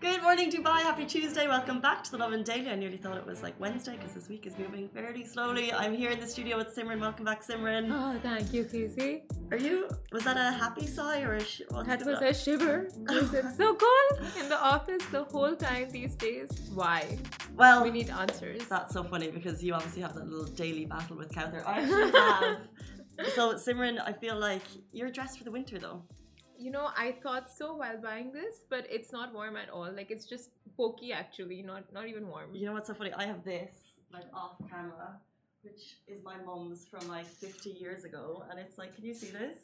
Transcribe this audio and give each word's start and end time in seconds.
Good 0.00 0.22
morning, 0.22 0.50
Dubai. 0.50 0.80
Happy 0.80 1.04
Tuesday. 1.04 1.46
Welcome 1.46 1.78
back 1.80 2.02
to 2.04 2.10
the 2.10 2.16
Lovin 2.16 2.42
Daily. 2.42 2.70
I 2.70 2.74
nearly 2.74 2.96
thought 2.96 3.18
it 3.18 3.26
was 3.26 3.42
like 3.42 3.58
Wednesday 3.60 3.96
because 3.98 4.14
this 4.14 4.30
week 4.30 4.46
is 4.46 4.56
moving 4.56 4.88
fairly 4.88 5.26
slowly. 5.26 5.74
I'm 5.74 5.94
here 5.94 6.10
in 6.10 6.18
the 6.18 6.26
studio 6.26 6.56
with 6.56 6.74
Simran. 6.74 7.00
Welcome 7.00 7.26
back, 7.26 7.46
Simran. 7.46 7.88
Oh, 7.92 8.18
thank 8.22 8.50
you, 8.54 8.64
Casey. 8.64 9.24
Are 9.50 9.58
you? 9.58 9.88
Was 10.10 10.24
that 10.24 10.38
a 10.38 10.56
happy 10.56 10.86
sigh 10.86 11.20
or 11.20 11.34
a? 11.34 11.44
Sh- 11.44 11.62
that 11.84 12.06
was 12.06 12.22
a 12.22 12.32
shiver. 12.32 12.88
Was 13.10 13.34
it 13.34 13.44
so 13.58 13.74
cold 13.74 14.20
in 14.40 14.48
the 14.48 14.58
office 14.58 15.04
the 15.12 15.24
whole 15.24 15.54
time 15.54 15.90
these 15.90 16.14
days? 16.14 16.48
Why? 16.72 17.18
Well, 17.54 17.82
we 17.84 17.90
need 17.90 18.08
answers. 18.08 18.64
That's 18.68 18.94
so 18.94 19.04
funny 19.04 19.30
because 19.30 19.62
you 19.62 19.74
obviously 19.74 20.00
have 20.00 20.14
that 20.14 20.26
little 20.26 20.46
daily 20.54 20.86
battle 20.86 21.16
with 21.18 21.30
Kauthar. 21.30 21.62
I 21.66 21.80
have. 23.18 23.32
so, 23.34 23.54
Simran, 23.54 24.00
I 24.02 24.14
feel 24.14 24.38
like 24.38 24.62
you're 24.92 25.10
dressed 25.10 25.36
for 25.36 25.44
the 25.44 25.50
winter 25.50 25.78
though 25.78 26.02
you 26.60 26.70
know, 26.70 26.90
I 26.96 27.12
thought 27.22 27.50
so 27.50 27.74
while 27.74 27.98
buying 27.98 28.32
this, 28.32 28.62
but 28.68 28.86
it's 28.90 29.12
not 29.12 29.32
warm 29.32 29.56
at 29.56 29.70
all. 29.70 29.90
Like 29.90 30.10
it's 30.10 30.26
just 30.26 30.50
pokey 30.76 31.12
actually, 31.12 31.62
not 31.62 31.92
not 31.92 32.06
even 32.06 32.28
warm. 32.28 32.54
You 32.54 32.66
know 32.66 32.74
what's 32.74 32.88
so 32.88 32.94
funny? 32.94 33.12
I 33.12 33.26
have 33.26 33.44
this 33.44 33.74
like 34.12 34.26
off 34.34 34.56
camera, 34.68 35.18
which 35.62 35.96
is 36.06 36.22
my 36.22 36.36
mom's 36.44 36.86
from 36.86 37.08
like 37.08 37.26
50 37.26 37.70
years 37.70 38.04
ago, 38.04 38.44
and 38.50 38.58
it's 38.58 38.76
like, 38.76 38.94
can 38.94 39.04
you 39.04 39.14
see 39.14 39.30
this? 39.30 39.58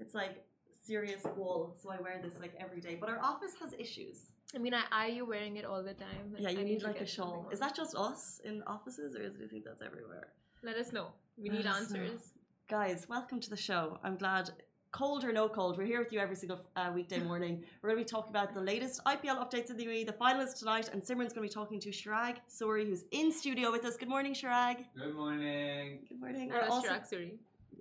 It's 0.00 0.14
like 0.14 0.44
serious 0.84 1.22
wool, 1.36 1.76
so 1.80 1.90
I 1.90 2.00
wear 2.00 2.20
this 2.22 2.40
like 2.40 2.54
every 2.58 2.80
day. 2.80 2.96
But 2.98 3.08
our 3.08 3.20
office 3.20 3.54
has 3.60 3.74
issues. 3.78 4.18
I 4.54 4.58
mean, 4.58 4.74
I, 4.74 4.82
are 4.92 5.08
you 5.08 5.24
wearing 5.24 5.56
it 5.56 5.64
all 5.64 5.82
the 5.82 5.94
time? 5.94 6.26
Like, 6.32 6.42
yeah, 6.42 6.50
you 6.50 6.58
need, 6.58 6.64
need 6.64 6.82
like 6.82 7.00
a 7.00 7.06
shawl. 7.06 7.48
Is 7.52 7.60
that 7.60 7.74
just 7.74 7.94
us 7.96 8.40
in 8.44 8.62
offices, 8.66 9.14
or 9.14 9.28
do 9.28 9.40
you 9.40 9.48
think 9.48 9.64
that's 9.64 9.80
everywhere? 9.80 10.28
Let 10.62 10.76
us 10.76 10.92
know. 10.92 11.08
We 11.38 11.48
need 11.48 11.66
answers. 11.66 12.32
Guys, 12.68 13.06
welcome 13.08 13.40
to 13.40 13.50
the 13.50 13.56
show. 13.56 13.98
I'm 14.04 14.16
glad 14.16 14.50
cold 14.92 15.24
or 15.24 15.32
no 15.32 15.48
cold, 15.48 15.78
we're 15.78 15.86
here 15.86 15.98
with 15.98 16.12
you 16.12 16.20
every 16.20 16.36
single 16.36 16.60
uh, 16.76 16.90
weekday 16.94 17.18
morning. 17.30 17.64
We're 17.80 17.90
going 17.90 17.98
to 17.98 18.04
be 18.04 18.08
talking 18.08 18.30
about 18.30 18.54
the 18.54 18.60
latest 18.60 19.00
IPL 19.04 19.38
updates 19.42 19.70
in 19.70 19.76
the 19.78 19.86
UAE, 19.86 20.06
the 20.06 20.12
finalists 20.12 20.58
tonight, 20.58 20.90
and 20.92 21.02
Simran's 21.02 21.32
going 21.32 21.48
to 21.48 21.48
be 21.48 21.48
talking 21.48 21.80
to 21.80 21.90
Chirag 21.90 22.36
Suri, 22.48 22.86
who's 22.86 23.04
in 23.10 23.32
studio 23.32 23.72
with 23.72 23.84
us. 23.84 23.96
Good 23.96 24.10
morning, 24.10 24.34
Chirag. 24.34 24.84
Good 24.96 25.16
morning. 25.16 26.00
Good 26.08 26.20
morning. 26.20 26.50
We're 26.50 26.68
also 26.68 26.90
Chirag 26.90 27.10
Suri. 27.10 27.32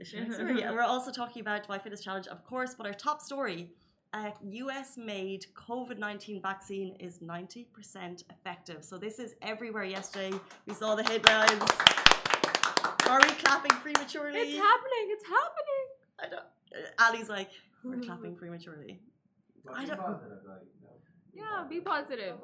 Sorry, 0.03 0.61
and 0.63 0.73
we're 0.73 0.81
also 0.81 1.11
talking 1.11 1.41
about 1.41 1.67
my 1.69 1.77
fitness 1.77 2.01
challenge, 2.01 2.27
of 2.27 2.43
course. 2.45 2.73
But 2.75 2.87
our 2.87 2.93
top 2.93 3.21
story: 3.21 3.69
a 4.13 4.31
US-made 4.41 5.45
COVID-19 5.53 6.41
vaccine 6.41 6.95
is 6.99 7.19
90% 7.19 8.23
effective. 8.31 8.83
So 8.83 8.97
this 8.97 9.19
is 9.19 9.35
everywhere. 9.41 9.83
Yesterday, 9.83 10.31
we 10.65 10.73
saw 10.73 10.95
the 10.95 11.03
headlines. 11.03 11.61
Are 13.11 13.19
we 13.19 13.29
clapping 13.43 13.71
prematurely? 13.83 14.39
It's 14.39 14.57
happening. 14.57 15.05
It's 15.09 15.25
happening. 15.25 15.60
I 16.73 16.79
don't. 16.79 17.15
Ali's 17.15 17.29
like, 17.29 17.49
we're 17.83 17.95
hmm. 17.95 18.01
clapping 18.01 18.35
prematurely. 18.35 18.99
I 19.73 19.85
don't. 19.85 19.99
Yeah, 21.33 21.63
be 21.69 21.79
positive. 21.79 22.35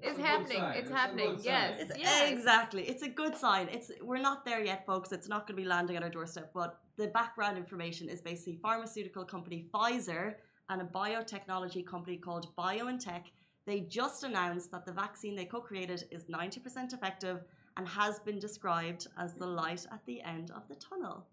It's 0.00 0.18
happening. 0.18 0.62
It's, 0.74 0.90
happening. 0.90 1.36
Yes. 1.42 1.76
It's 1.78 1.98
yes. 1.98 2.30
Exactly. 2.30 2.88
It's 2.88 3.02
a 3.02 3.08
good 3.08 3.36
sign. 3.36 3.68
It's 3.70 3.90
we're 4.00 4.16
not 4.16 4.46
there 4.46 4.64
yet, 4.64 4.86
folks. 4.86 5.12
It's 5.12 5.28
not 5.28 5.46
going 5.46 5.56
to 5.56 5.62
be 5.62 5.68
landing 5.68 5.96
at 5.96 6.02
our 6.02 6.08
doorstep. 6.08 6.52
But 6.54 6.78
the 6.96 7.08
background 7.08 7.58
information 7.58 8.08
is 8.08 8.22
basically 8.22 8.58
pharmaceutical 8.62 9.24
company 9.24 9.66
Pfizer 9.74 10.34
and 10.70 10.80
a 10.80 10.84
biotechnology 10.86 11.86
company 11.86 12.16
called 12.16 12.54
BioNTech. 12.56 13.24
They 13.66 13.80
just 13.80 14.24
announced 14.24 14.70
that 14.70 14.86
the 14.86 14.92
vaccine 14.92 15.36
they 15.36 15.44
co-created 15.44 16.04
is 16.10 16.24
90% 16.24 16.94
effective 16.94 17.42
and 17.76 17.86
has 17.86 18.18
been 18.20 18.38
described 18.38 19.06
as 19.18 19.34
the 19.34 19.46
light 19.46 19.86
at 19.92 20.04
the 20.06 20.22
end 20.22 20.50
of 20.50 20.66
the 20.68 20.76
tunnel 20.76 21.26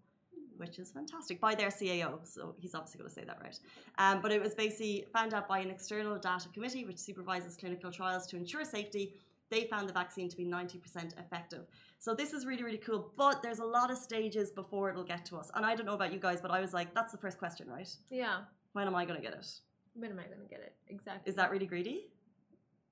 which 0.60 0.78
is 0.78 0.90
fantastic, 0.90 1.40
by 1.40 1.54
their 1.54 1.70
CAO. 1.70 2.18
So 2.22 2.54
he's 2.58 2.74
obviously 2.74 2.98
going 2.98 3.08
to 3.08 3.14
say 3.14 3.24
that 3.24 3.38
right. 3.42 3.58
Um, 3.98 4.20
but 4.20 4.30
it 4.30 4.40
was 4.40 4.54
basically 4.54 5.06
found 5.12 5.34
out 5.34 5.48
by 5.48 5.58
an 5.58 5.70
external 5.70 6.16
data 6.18 6.48
committee 6.52 6.84
which 6.84 6.98
supervises 6.98 7.56
clinical 7.56 7.90
trials 7.90 8.26
to 8.28 8.36
ensure 8.36 8.64
safety. 8.64 9.14
They 9.50 9.64
found 9.64 9.88
the 9.88 9.92
vaccine 9.92 10.28
to 10.28 10.36
be 10.36 10.44
90% 10.44 11.18
effective. 11.18 11.66
So 11.98 12.14
this 12.14 12.32
is 12.32 12.46
really, 12.46 12.62
really 12.62 12.78
cool. 12.78 13.10
But 13.16 13.42
there's 13.42 13.58
a 13.58 13.64
lot 13.64 13.90
of 13.90 13.98
stages 13.98 14.50
before 14.50 14.90
it'll 14.90 15.02
get 15.02 15.24
to 15.26 15.36
us. 15.36 15.50
And 15.54 15.66
I 15.66 15.74
don't 15.74 15.86
know 15.86 15.94
about 15.94 16.12
you 16.12 16.20
guys, 16.20 16.40
but 16.40 16.52
I 16.52 16.60
was 16.60 16.72
like, 16.72 16.94
that's 16.94 17.10
the 17.10 17.18
first 17.18 17.38
question, 17.38 17.68
right? 17.68 17.88
Yeah. 18.10 18.42
When 18.74 18.86
am 18.86 18.94
I 18.94 19.04
going 19.04 19.16
to 19.16 19.22
get 19.22 19.34
it? 19.34 19.46
When 19.94 20.12
am 20.12 20.20
I 20.20 20.24
going 20.24 20.40
to 20.40 20.48
get 20.48 20.60
it? 20.60 20.74
Exactly. 20.88 21.28
Is 21.28 21.34
that 21.34 21.50
really 21.50 21.66
greedy? 21.66 22.10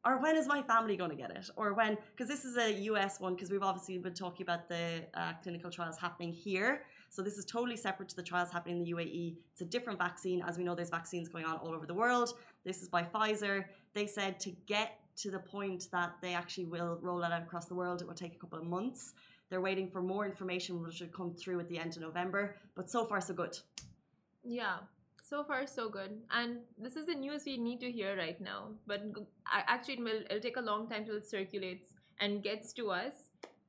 or 0.04 0.18
when 0.18 0.36
is 0.36 0.46
my 0.46 0.62
family 0.62 0.96
going 0.96 1.10
to 1.10 1.16
get 1.16 1.30
it 1.30 1.50
or 1.56 1.74
when 1.74 1.96
because 2.12 2.28
this 2.28 2.44
is 2.44 2.56
a 2.56 2.70
us 2.70 3.20
one 3.20 3.34
because 3.34 3.50
we've 3.50 3.62
obviously 3.62 3.98
been 3.98 4.14
talking 4.14 4.44
about 4.44 4.68
the 4.68 5.04
uh, 5.14 5.32
clinical 5.42 5.70
trials 5.70 5.98
happening 5.98 6.32
here 6.32 6.82
so 7.10 7.22
this 7.22 7.38
is 7.38 7.44
totally 7.44 7.76
separate 7.76 8.08
to 8.10 8.16
the 8.16 8.22
trials 8.22 8.50
happening 8.50 8.78
in 8.78 8.84
the 8.84 8.92
UAE. 8.92 9.36
It's 9.52 9.60
a 9.60 9.64
different 9.64 9.98
vaccine. 9.98 10.42
As 10.46 10.58
we 10.58 10.64
know, 10.64 10.74
there's 10.74 10.90
vaccines 10.90 11.28
going 11.28 11.44
on 11.44 11.56
all 11.56 11.74
over 11.74 11.86
the 11.86 11.94
world. 11.94 12.34
This 12.64 12.82
is 12.82 12.88
by 12.88 13.02
Pfizer. 13.02 13.64
They 13.94 14.06
said 14.06 14.38
to 14.40 14.50
get 14.66 14.98
to 15.16 15.30
the 15.30 15.38
point 15.38 15.88
that 15.90 16.14
they 16.22 16.34
actually 16.34 16.66
will 16.66 16.98
roll 17.02 17.22
it 17.22 17.32
out 17.32 17.42
across 17.42 17.66
the 17.66 17.74
world, 17.74 18.00
it 18.00 18.06
will 18.06 18.14
take 18.14 18.34
a 18.34 18.38
couple 18.38 18.58
of 18.58 18.64
months. 18.64 19.14
They're 19.50 19.60
waiting 19.60 19.88
for 19.90 20.02
more 20.02 20.26
information, 20.26 20.82
which 20.82 20.94
should 20.94 21.12
come 21.12 21.34
through 21.34 21.58
at 21.60 21.68
the 21.68 21.78
end 21.78 21.96
of 21.96 22.02
November. 22.02 22.56
But 22.74 22.90
so 22.90 23.04
far, 23.04 23.20
so 23.20 23.34
good. 23.34 23.58
Yeah, 24.44 24.76
so 25.22 25.42
far 25.42 25.66
so 25.66 25.88
good. 25.88 26.20
And 26.30 26.58
this 26.76 26.96
is 26.96 27.06
the 27.06 27.14
news 27.14 27.42
we 27.46 27.56
need 27.56 27.80
to 27.80 27.90
hear 27.90 28.16
right 28.16 28.40
now. 28.40 28.68
But 28.86 29.02
actually, 29.50 29.94
it 29.94 30.00
will 30.00 30.22
it'll 30.26 30.40
take 30.40 30.56
a 30.56 30.62
long 30.62 30.88
time 30.88 31.04
till 31.04 31.16
it 31.16 31.28
circulates 31.28 31.94
and 32.20 32.42
gets 32.42 32.72
to 32.74 32.90
us. 32.90 33.14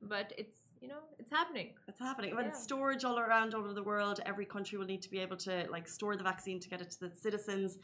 But 0.02 0.32
it's 0.38 0.56
you 0.80 0.88
know, 0.88 1.00
it's 1.18 1.30
happening. 1.30 1.68
It's 1.88 2.00
happening. 2.00 2.34
When 2.34 2.46
yeah. 2.46 2.52
storage 2.52 3.04
all 3.04 3.18
around 3.18 3.54
all 3.54 3.60
over 3.60 3.74
the 3.74 3.82
world, 3.82 4.20
every 4.24 4.46
country 4.46 4.78
will 4.78 4.86
need 4.86 5.02
to 5.02 5.10
be 5.10 5.18
able 5.18 5.36
to 5.38 5.66
like 5.70 5.86
store 5.86 6.16
the 6.16 6.24
vaccine 6.24 6.58
to 6.60 6.68
get 6.68 6.80
it 6.80 6.90
to 6.92 7.00
the 7.00 7.14
citizens. 7.14 7.78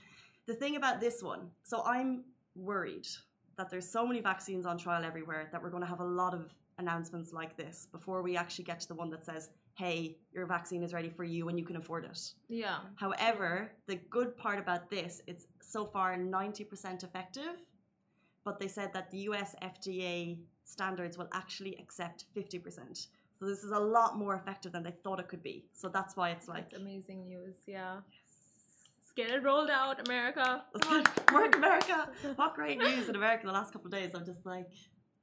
The 0.46 0.54
thing 0.54 0.76
about 0.76 1.00
this 1.00 1.22
one, 1.22 1.50
so 1.62 1.82
I'm 1.84 2.24
worried 2.54 3.06
that 3.58 3.70
there's 3.70 3.88
so 3.88 4.06
many 4.06 4.20
vaccines 4.20 4.64
on 4.66 4.78
trial 4.78 5.04
everywhere 5.04 5.48
that 5.52 5.62
we're 5.62 5.70
going 5.70 5.82
to 5.82 5.88
have 5.88 6.00
a 6.00 6.04
lot 6.04 6.34
of 6.34 6.54
announcements 6.78 7.32
like 7.32 7.56
this 7.56 7.88
before 7.90 8.22
we 8.22 8.36
actually 8.36 8.64
get 8.64 8.80
to 8.80 8.88
the 8.88 8.94
one 8.94 9.10
that 9.10 9.24
says, 9.24 9.50
hey, 9.74 10.16
your 10.32 10.46
vaccine 10.46 10.82
is 10.82 10.92
ready 10.92 11.08
for 11.08 11.24
you 11.24 11.48
and 11.48 11.58
you 11.58 11.64
can 11.64 11.76
afford 11.76 12.04
it. 12.04 12.32
Yeah. 12.48 12.78
However, 12.96 13.72
the 13.86 13.96
good 14.10 14.36
part 14.36 14.58
about 14.58 14.90
this, 14.90 15.22
it's 15.26 15.46
so 15.60 15.86
far 15.86 16.16
90% 16.16 17.02
effective, 17.02 17.56
but 18.44 18.58
they 18.60 18.68
said 18.68 18.92
that 18.92 19.10
the 19.10 19.18
US 19.30 19.54
FDA 19.62 20.38
standards 20.66 21.16
will 21.16 21.28
actually 21.32 21.76
accept 21.76 22.26
50%. 22.36 23.06
So 23.38 23.46
this 23.46 23.62
is 23.62 23.70
a 23.70 23.78
lot 23.78 24.18
more 24.18 24.34
effective 24.34 24.72
than 24.72 24.82
they 24.82 24.94
thought 25.02 25.20
it 25.20 25.28
could 25.28 25.42
be. 25.42 25.64
So 25.72 25.88
that's 25.88 26.16
why 26.16 26.30
it's 26.30 26.48
like 26.48 26.70
that's 26.70 26.80
amazing 26.80 27.26
news. 27.26 27.56
Yeah. 27.66 27.96
Let's 28.98 29.12
get 29.14 29.30
it 29.30 29.42
rolled 29.42 29.70
out, 29.70 30.06
America. 30.06 30.64
Work 31.32 31.56
America. 31.56 32.08
what 32.36 32.54
great 32.54 32.78
news 32.78 33.08
in 33.08 33.14
America 33.14 33.46
the 33.46 33.52
last 33.52 33.72
couple 33.72 33.86
of 33.86 33.92
days. 33.92 34.12
I'm 34.14 34.24
just 34.24 34.44
like 34.46 34.68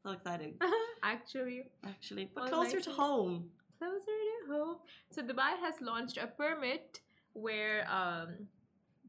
so 0.04 0.12
exciting. 0.12 0.54
Actually. 1.04 1.64
Actually. 1.86 2.30
But 2.34 2.50
closer 2.50 2.80
to 2.80 2.92
home. 2.92 3.50
Closer 3.80 4.06
to 4.48 4.54
home. 4.54 4.78
So 5.10 5.22
Dubai 5.22 5.58
has 5.60 5.76
launched 5.82 6.18
a 6.18 6.28
permit 6.28 7.00
where 7.34 7.88
um 7.92 8.48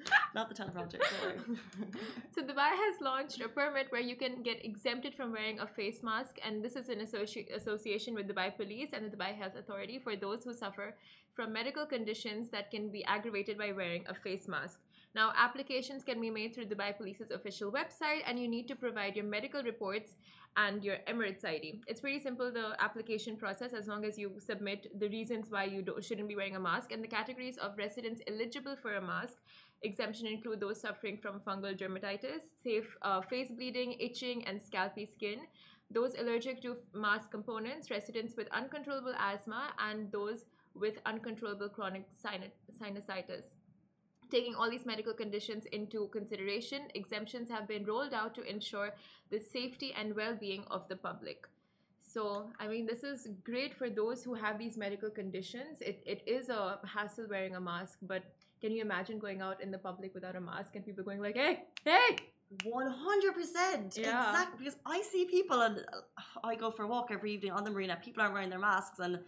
Not 0.35 0.49
the 0.49 0.55
teleprompter. 0.55 0.99
so 2.35 2.41
Dubai 2.41 2.71
has 2.83 3.01
launched 3.01 3.41
a 3.41 3.49
permit 3.49 3.87
where 3.89 4.01
you 4.01 4.15
can 4.15 4.41
get 4.41 4.63
exempted 4.63 5.13
from 5.13 5.31
wearing 5.31 5.59
a 5.59 5.67
face 5.67 6.01
mask, 6.03 6.37
and 6.45 6.63
this 6.63 6.75
is 6.75 6.89
in 6.89 6.99
associ- 6.99 7.53
association 7.55 8.13
with 8.13 8.27
Dubai 8.27 8.55
Police 8.55 8.89
and 8.93 9.05
the 9.05 9.15
Dubai 9.15 9.35
Health 9.35 9.55
Authority 9.57 9.99
for 9.99 10.15
those 10.15 10.43
who 10.43 10.53
suffer 10.53 10.95
from 11.33 11.53
medical 11.53 11.85
conditions 11.85 12.49
that 12.49 12.71
can 12.71 12.89
be 12.89 13.03
aggravated 13.05 13.57
by 13.57 13.71
wearing 13.71 14.03
a 14.07 14.13
face 14.13 14.47
mask. 14.47 14.79
Now, 15.15 15.31
applications 15.35 16.03
can 16.03 16.21
be 16.21 16.29
made 16.29 16.53
through 16.53 16.65
Dubai 16.65 16.95
Police's 16.95 17.31
official 17.31 17.71
website, 17.71 18.21
and 18.27 18.37
you 18.39 18.47
need 18.47 18.67
to 18.67 18.75
provide 18.75 19.15
your 19.15 19.25
medical 19.25 19.63
reports 19.63 20.15
and 20.55 20.83
your 20.83 20.97
Emirates 21.07 21.43
ID. 21.43 21.81
It's 21.87 22.01
pretty 22.01 22.19
simple, 22.19 22.51
the 22.51 22.75
application 22.79 23.35
process, 23.35 23.73
as 23.73 23.87
long 23.87 24.05
as 24.05 24.19
you 24.19 24.33
submit 24.39 24.99
the 24.99 25.09
reasons 25.09 25.49
why 25.49 25.63
you 25.63 25.83
shouldn't 26.01 26.27
be 26.27 26.35
wearing 26.35 26.55
a 26.55 26.59
mask 26.59 26.91
and 26.91 27.03
the 27.03 27.07
categories 27.07 27.57
of 27.57 27.77
residents 27.77 28.21
eligible 28.27 28.75
for 28.75 28.95
a 28.95 29.01
mask. 29.01 29.37
Exemption 29.81 30.27
include 30.27 30.59
those 30.59 30.81
suffering 30.81 31.17
from 31.17 31.39
fungal 31.39 31.77
dermatitis, 31.77 32.41
safe 32.61 32.97
uh, 33.01 33.21
face 33.21 33.49
bleeding, 33.49 33.95
itching, 33.99 34.45
and 34.45 34.59
scalpy 34.59 35.07
skin. 35.09 35.39
Those 35.89 36.15
allergic 36.15 36.61
to 36.63 36.77
mask 36.93 37.31
components, 37.31 37.89
residents 37.89 38.35
with 38.35 38.47
uncontrollable 38.51 39.15
asthma, 39.17 39.73
and 39.79 40.11
those 40.11 40.45
with 40.75 40.95
uncontrollable 41.05 41.69
chronic 41.69 42.05
sinusitis. 42.21 43.55
Taking 44.29 44.53
all 44.53 44.69
these 44.69 44.85
medical 44.85 45.13
conditions 45.13 45.65
into 45.71 46.07
consideration, 46.09 46.81
exemptions 46.93 47.49
have 47.49 47.67
been 47.67 47.85
rolled 47.85 48.13
out 48.13 48.35
to 48.35 48.43
ensure 48.43 48.93
the 49.31 49.39
safety 49.39 49.93
and 49.97 50.15
well 50.15 50.35
being 50.39 50.63
of 50.69 50.87
the 50.87 50.95
public. 50.95 51.47
So, 51.99 52.49
I 52.59 52.67
mean, 52.67 52.85
this 52.85 53.03
is 53.03 53.27
great 53.43 53.73
for 53.75 53.89
those 53.89 54.23
who 54.23 54.33
have 54.33 54.59
these 54.59 54.77
medical 54.77 55.09
conditions. 55.09 55.81
It, 55.81 56.03
it 56.05 56.23
is 56.27 56.49
a 56.49 56.79
hassle 56.85 57.27
wearing 57.29 57.55
a 57.55 57.61
mask, 57.61 57.99
but 58.01 58.23
can 58.61 58.71
you 58.71 58.81
imagine 58.81 59.19
going 59.19 59.41
out 59.41 59.61
in 59.61 59.71
the 59.71 59.77
public 59.77 60.13
without 60.13 60.35
a 60.35 60.41
mask 60.41 60.75
and 60.75 60.85
people 60.85 61.03
going 61.03 61.21
like, 61.21 61.35
hey, 61.37 61.63
hey, 61.85 62.09
One 62.65 62.89
hundred 62.89 63.33
percent, 63.35 63.95
Yeah. 63.97 64.31
exactly. 64.31 64.57
Because 64.65 64.79
I 64.85 65.01
see 65.11 65.25
people, 65.25 65.61
and 65.61 65.77
uh, 65.93 66.01
I 66.43 66.55
go 66.55 66.71
for 66.71 66.83
a 66.83 66.87
walk 66.87 67.07
every 67.11 67.31
evening 67.35 67.51
on 67.51 67.63
the 67.63 67.71
marina. 67.71 67.97
People 68.03 68.21
aren't 68.21 68.33
wearing 68.33 68.49
their 68.49 68.59
masks, 68.71 68.99
and 68.99 69.19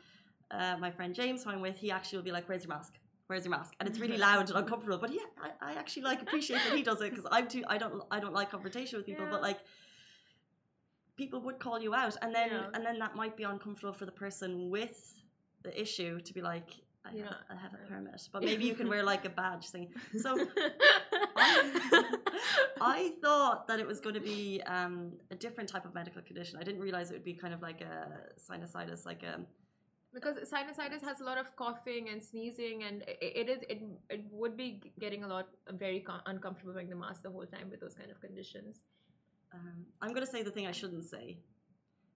uh, 0.49 0.75
my 0.79 0.89
friend 0.91 1.13
James, 1.13 1.43
who 1.43 1.51
I'm 1.51 1.61
with, 1.61 1.77
he 1.77 1.91
actually 1.91 2.17
will 2.17 2.25
be 2.31 2.31
like, 2.31 2.49
"Where's 2.49 2.63
your 2.65 2.73
mask? 2.77 2.93
Where's 3.27 3.45
your 3.45 3.51
mask?" 3.57 3.71
And 3.79 3.87
it's 3.87 3.99
really 3.99 4.17
loud 4.29 4.49
and 4.49 4.57
uncomfortable. 4.61 4.97
But 4.97 5.13
yeah, 5.13 5.29
I, 5.45 5.49
I 5.69 5.71
actually 5.81 6.03
like 6.11 6.21
appreciate 6.23 6.61
that 6.65 6.75
he 6.75 6.83
does 6.83 6.99
it 7.01 7.11
because 7.11 7.27
I'm 7.31 7.47
too. 7.47 7.63
I 7.67 7.77
don't. 7.77 8.03
I 8.09 8.19
don't 8.19 8.33
like 8.33 8.49
confrontation 8.49 8.97
with 8.97 9.05
people, 9.05 9.27
but 9.29 9.41
like 9.49 9.59
people 11.15 11.39
would 11.41 11.59
call 11.59 11.79
you 11.79 11.93
out, 11.93 12.17
and 12.23 12.33
then 12.33 12.49
Yeah. 12.49 12.69
and 12.73 12.85
then 12.85 12.97
that 12.99 13.15
might 13.15 13.35
be 13.37 13.43
uncomfortable 13.43 13.93
for 13.93 14.05
the 14.05 14.11
person 14.25 14.69
with 14.71 14.97
the 15.63 15.79
issue 15.79 16.19
to 16.21 16.33
be 16.33 16.41
like. 16.41 16.69
I, 17.05 17.13
You 17.15 17.23
have, 17.23 17.35
I 17.49 17.55
have 17.55 17.73
a 17.73 17.77
uh, 17.83 17.87
permit, 17.89 18.21
but 18.31 18.43
maybe 18.49 18.65
you 18.65 18.75
can 18.75 18.87
wear 18.87 19.03
like 19.03 19.25
a 19.25 19.29
badge 19.29 19.69
thing. 19.69 19.89
So 20.19 20.29
I 22.81 23.13
thought 23.21 23.67
that 23.67 23.79
it 23.79 23.87
was 23.87 23.99
going 23.99 24.15
to 24.15 24.21
be 24.21 24.61
um, 24.65 25.13
a 25.31 25.35
different 25.35 25.69
type 25.69 25.85
of 25.85 25.93
medical 25.93 26.21
condition. 26.21 26.57
I 26.59 26.63
didn't 26.63 26.81
realize 26.81 27.09
it 27.11 27.13
would 27.13 27.23
be 27.23 27.33
kind 27.33 27.53
of 27.53 27.61
like 27.61 27.81
a 27.81 27.93
sinusitis, 28.39 29.05
like 29.05 29.23
a. 29.23 29.39
because 30.13 30.35
sinusitis 30.53 31.01
has 31.09 31.21
a 31.21 31.23
lot 31.23 31.37
of 31.37 31.55
coughing 31.55 32.09
and 32.09 32.21
sneezing 32.21 32.83
and 32.87 33.03
i- 33.07 33.17
it 33.41 33.47
is 33.53 33.59
it, 33.73 33.79
it 34.15 34.21
would 34.31 34.55
be 34.57 34.69
getting 34.99 35.23
a 35.23 35.27
lot 35.35 35.47
very 35.83 36.01
com- 36.01 36.21
uncomfortable 36.33 36.73
wearing 36.73 36.89
the 36.89 36.95
mask 37.03 37.21
the 37.23 37.29
whole 37.35 37.45
time 37.55 37.67
with 37.71 37.79
those 37.83 37.95
kind 38.01 38.11
of 38.11 38.19
conditions 38.27 38.73
Um, 39.57 39.79
I'm 40.01 40.11
going 40.15 40.25
to 40.27 40.31
say 40.35 40.41
the 40.49 40.53
thing 40.57 40.67
I 40.73 40.75
shouldn't 40.79 41.05
say, 41.15 41.25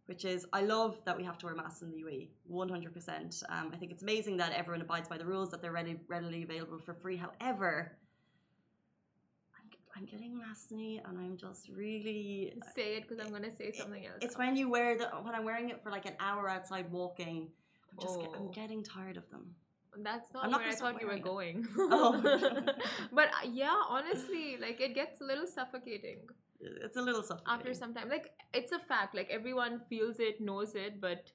which 0.06 0.24
is 0.26 0.46
I 0.54 0.62
love 0.62 1.00
that 1.06 1.18
we 1.18 1.24
have 1.24 1.38
to 1.40 1.46
wear 1.48 1.56
masks 1.56 1.82
in 1.82 1.90
the 1.92 1.98
UAE, 2.04 2.30
100%. 2.52 3.44
Um, 3.50 3.72
I 3.74 3.78
think 3.78 3.92
it's 3.92 4.04
amazing 4.04 4.38
that 4.38 4.52
everyone 4.54 4.82
abides 4.82 5.08
by 5.10 5.18
the 5.18 5.26
rules, 5.26 5.50
that 5.52 5.62
they're 5.62 5.72
ready, 5.72 5.98
readily 6.08 6.44
available 6.44 6.78
for 6.80 6.94
free. 6.94 7.18
However, 7.18 7.98
I'm, 9.98 10.06
getting 10.06 10.34
masny 10.38 11.00
and 11.08 11.18
I'm 11.18 11.38
just 11.38 11.70
really. 11.70 12.54
say 12.76 12.98
it 12.98 13.04
because 13.08 13.24
i'm 13.24 13.30
going 13.32 13.44
to 13.50 13.56
say 13.56 13.72
something 13.72 14.06
else 14.06 14.18
It's 14.22 14.38
when 14.38 14.58
you 14.58 14.70
wear 14.70 14.98
the 14.98 15.06
when 15.24 15.34
I'm 15.34 15.46
wearing 15.46 15.70
it 15.70 15.82
for 15.82 15.90
like 15.90 16.06
an 16.06 16.16
hour 16.20 16.50
outside 16.50 16.92
walking. 16.92 17.48
I'm 17.94 17.98
just 18.06 18.20
get, 18.20 18.30
I'm 18.36 18.48
Oh. 18.48 18.52
getting 18.62 18.84
tired 18.84 19.16
of 19.16 19.24
them. 19.32 19.56
that's 20.04 20.34
not 20.34 20.44
I'm 20.44 20.52
not 20.52 20.60
where 20.64 20.70
i 20.70 20.76
thought 20.76 21.00
you 21.00 21.08
were 21.08 21.18
going 21.18 21.66
Oh. 21.78 22.12
but 23.14 23.28
uh, 23.30 23.48
yeah 23.62 23.80
honestly 23.88 24.58
like 24.60 24.82
it 24.82 24.94
gets 24.96 25.22
a 25.22 25.24
little 25.24 25.48
suffocating 25.48 26.20
It's 26.84 26.98
a 26.98 27.02
little 27.02 27.24
suffocating. 27.24 27.54
after 27.54 27.74
some 27.74 27.94
time 27.94 28.10
like 28.10 28.32
it's 28.54 28.72
a 28.72 28.80
fact 28.80 29.16
like 29.16 29.30
everyone 29.30 29.82
feels 29.90 30.20
it 30.20 30.42
knows 30.42 30.76
it 30.76 31.00
but 31.00 31.32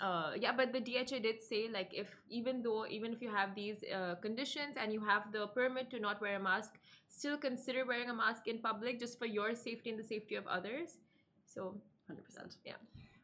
uh 0.00 0.32
yeah 0.38 0.52
but 0.52 0.72
the 0.72 0.80
dha 0.80 1.20
did 1.20 1.42
say 1.42 1.68
like 1.72 1.92
if 1.92 2.08
even 2.28 2.62
though 2.62 2.86
even 2.86 3.12
if 3.12 3.20
you 3.20 3.30
have 3.30 3.54
these 3.54 3.84
uh, 3.94 4.14
conditions 4.26 4.76
and 4.76 4.92
you 4.92 5.00
have 5.04 5.30
the 5.32 5.46
permit 5.48 5.90
to 5.90 6.00
not 6.00 6.20
wear 6.20 6.36
a 6.36 6.42
mask 6.42 6.78
still 7.08 7.36
consider 7.36 7.84
wearing 7.84 8.10
a 8.10 8.14
mask 8.14 8.48
in 8.48 8.58
public 8.58 8.98
just 8.98 9.18
for 9.18 9.26
your 9.26 9.54
safety 9.54 9.90
and 9.90 9.98
the 9.98 10.08
safety 10.14 10.34
of 10.34 10.46
others 10.46 10.98
so 11.46 11.74
100%. 12.10 12.56
Yeah. 12.64 12.72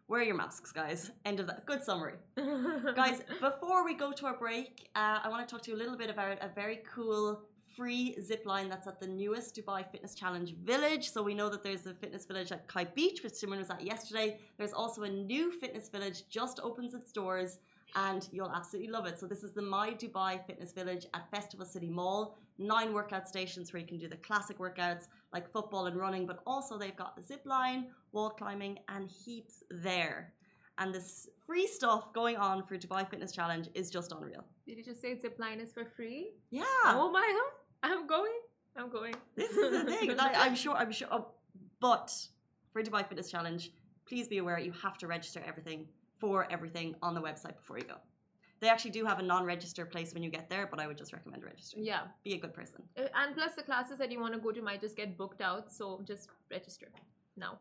Wear 0.09 0.23
your 0.23 0.37
masks, 0.37 0.73
guys. 0.73 1.11
End 1.25 1.39
of 1.41 1.47
that. 1.49 1.67
Good 1.67 1.83
summary. 1.85 2.15
guys, 2.95 3.21
before 3.41 3.85
we 3.85 3.95
go 3.95 4.12
to 4.12 4.27
our 4.27 4.37
break, 4.39 4.89
uh, 4.97 5.19
I 5.23 5.29
want 5.29 5.47
to 5.47 5.53
talk 5.53 5.62
to 5.65 5.71
you 5.71 5.77
a 5.77 5.81
little 5.81 5.97
bit 5.97 6.09
about 6.09 6.39
a 6.41 6.49
very 6.55 6.81
cool 6.95 7.43
free 7.79 8.21
zip 8.21 8.45
line 8.45 8.69
that's 8.69 8.89
at 8.89 8.99
the 8.99 9.07
newest 9.07 9.55
Dubai 9.55 9.89
Fitness 9.93 10.15
Challenge 10.17 10.51
Village. 10.73 11.09
So 11.13 11.23
we 11.23 11.33
know 11.33 11.49
that 11.49 11.63
there's 11.63 11.87
a 11.87 11.95
fitness 11.95 12.25
village 12.27 12.51
at 12.51 12.67
Kite 12.67 12.93
Beach, 12.97 13.23
which 13.23 13.35
Simon 13.35 13.61
was 13.61 13.71
at 13.71 13.83
yesterday. 13.93 14.41
There's 14.59 14.73
also 14.73 15.05
a 15.05 15.09
new 15.09 15.53
fitness 15.53 15.89
village 15.89 16.19
just 16.29 16.59
opens 16.69 16.93
its 16.93 17.13
doors 17.13 17.59
and 17.95 18.29
you'll 18.33 18.51
absolutely 18.51 18.91
love 18.91 19.07
it. 19.07 19.17
So 19.21 19.27
this 19.27 19.45
is 19.45 19.53
the 19.53 19.63
My 19.63 19.91
Dubai 19.91 20.45
Fitness 20.45 20.73
Village 20.73 21.07
at 21.15 21.31
Festival 21.31 21.65
City 21.65 21.89
Mall. 21.89 22.37
Nine 22.59 22.93
workout 22.93 23.29
stations 23.29 23.73
where 23.73 23.81
you 23.81 23.87
can 23.87 23.99
do 23.99 24.09
the 24.09 24.17
classic 24.17 24.59
workouts 24.59 25.05
like 25.33 25.49
football 25.53 25.87
and 25.87 25.97
running, 25.97 26.27
but 26.27 26.41
also 26.49 26.77
they've 26.77 26.97
got 26.97 27.15
the 27.17 27.23
zip 27.23 27.43
line, 27.47 27.87
wall 28.11 28.31
climbing, 28.31 28.81
and 28.89 29.09
heaps 29.09 29.63
there. 29.71 30.33
And 30.79 30.93
this 30.93 31.29
free 31.47 31.69
stuff 31.69 32.13
going 32.13 32.37
on 32.37 32.65
for 32.65 32.77
Dubai 32.77 33.09
Fitness 33.09 33.31
Challenge 33.31 33.69
is 33.75 33.89
just 33.89 34.11
unreal. 34.11 34.45
did 34.67 34.77
you 34.79 34.85
just 34.91 35.01
say 35.01 35.15
zipline 35.15 35.61
is 35.63 35.71
for 35.73 35.85
free 35.97 36.33
Yeah, 36.51 36.65
oh 36.87 37.11
my 37.13 37.29
god 37.39 37.68
i'm 37.83 38.07
going 38.07 38.37
i'm 38.77 38.91
going 38.91 39.15
this 39.37 39.51
is 39.53 39.71
the 39.73 39.85
thing. 39.91 40.09
Like, 40.23 40.37
I'm 40.37 40.55
sure. 40.55 40.75
I'm 40.77 40.93
sure. 40.93 41.09
oh, 41.11 41.27
but 41.81 42.09
for 42.73 42.83
Dubai 42.83 43.03
Fitness 43.09 43.31
Challenge, 43.31 43.71
please 44.09 44.27
be 44.29 44.39
aware 44.39 44.59
you 44.59 44.73
have 44.85 44.97
to 44.99 45.07
register 45.07 45.41
everything 45.51 45.87
for 46.19 46.47
everything 46.51 46.95
on 47.03 47.15
the 47.15 47.21
website 47.29 47.57
before 47.57 47.79
you 47.79 47.85
go. 47.85 47.99
They 48.61 48.69
actually 48.69 48.91
do 48.91 49.05
have 49.05 49.19
a 49.21 49.23
non-register 49.23 49.85
place 49.87 50.13
when 50.15 50.23
you 50.25 50.31
get 50.31 50.51
there, 50.51 50.67
but 50.71 50.81
I 50.81 50.87
would 50.89 50.99
just 50.99 51.13
recommend 51.13 51.45
registering. 51.45 51.85
yeah 51.85 52.03
Be 52.25 52.35
a 52.35 52.41
good 52.45 52.55
person. 52.61 52.81
Uh, 52.97 53.03
and 53.21 53.37
plus 53.37 53.53
the 53.55 53.63
classes 53.63 53.97
that 53.99 54.11
you 54.13 54.19
want 54.21 54.35
to 54.35 54.41
go 54.41 54.51
to 54.51 54.61
might 54.63 54.81
just 54.81 54.97
get 54.97 55.17
booked 55.17 55.41
out 55.41 55.71
so 55.79 55.85
just 56.05 56.29
register 56.51 56.89
now 57.37 57.53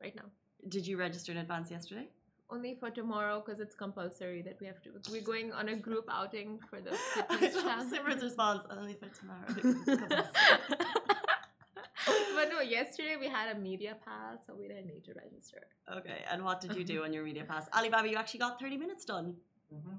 right 0.00 0.14
now 0.20 0.28
Did 0.74 0.86
you 0.86 0.96
register 1.06 1.30
in 1.32 1.38
advance 1.38 1.68
yesterday? 1.76 2.06
Only 2.52 2.74
for 2.80 2.90
tomorrow 2.90 3.42
because 3.44 3.60
it's 3.60 3.74
compulsory 3.74 4.42
that 4.42 4.56
we 4.60 4.66
have 4.66 4.80
to 4.82 4.90
we're 5.10 5.22
going 5.22 5.52
on 5.52 5.68
a 5.68 5.76
group 5.76 6.06
outing 6.10 6.58
for 6.68 6.80
the 6.80 6.92
I 6.92 7.36
fitness 7.36 7.54
love 7.64 7.86
Simran's 7.92 8.22
response 8.22 8.62
only 8.70 8.94
for 8.94 9.08
tomorrow. 9.20 9.48
but 12.36 12.48
no 12.50 12.60
yesterday 12.60 13.16
we 13.18 13.28
had 13.28 13.54
a 13.56 13.58
media 13.58 13.96
pass 14.04 14.38
so 14.46 14.54
we 14.60 14.66
didn't 14.68 14.86
need 14.86 15.04
to 15.04 15.12
register 15.14 15.60
okay, 15.98 16.18
and 16.30 16.44
what 16.44 16.60
did 16.60 16.74
you 16.76 16.84
do 16.84 17.02
on 17.06 17.12
your 17.12 17.24
media 17.24 17.44
pass? 17.44 17.68
Alibaba, 17.76 18.08
you 18.08 18.16
actually 18.16 18.40
got 18.40 18.60
30 18.60 18.76
minutes 18.76 19.04
done. 19.04 19.34
Mhm. 19.72 19.98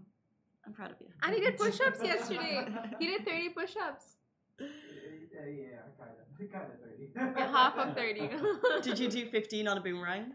I'm 0.66 0.74
proud 0.74 0.92
of 0.92 0.98
you. 1.02 1.08
and 1.24 1.36
he 1.36 1.42
did 1.42 1.58
push-ups 1.58 2.02
yesterday 2.04 2.66
he 3.00 3.08
did 3.08 3.26
30 3.26 3.50
push-ups 3.50 4.06
Yeah, 4.60 4.68
yeah, 5.50 5.82
kind 6.00 6.12
of, 6.22 6.52
kind 6.52 6.72
of 6.74 6.80
thirty. 6.86 7.06
yeah, 7.16 7.52
half 7.52 7.76
of 7.78 7.96
30 7.96 8.30
Did 8.88 9.00
you 9.00 9.10
do 9.10 9.26
15 9.30 9.68
on 9.68 9.78
a 9.78 9.82
boomerang? 9.82 10.34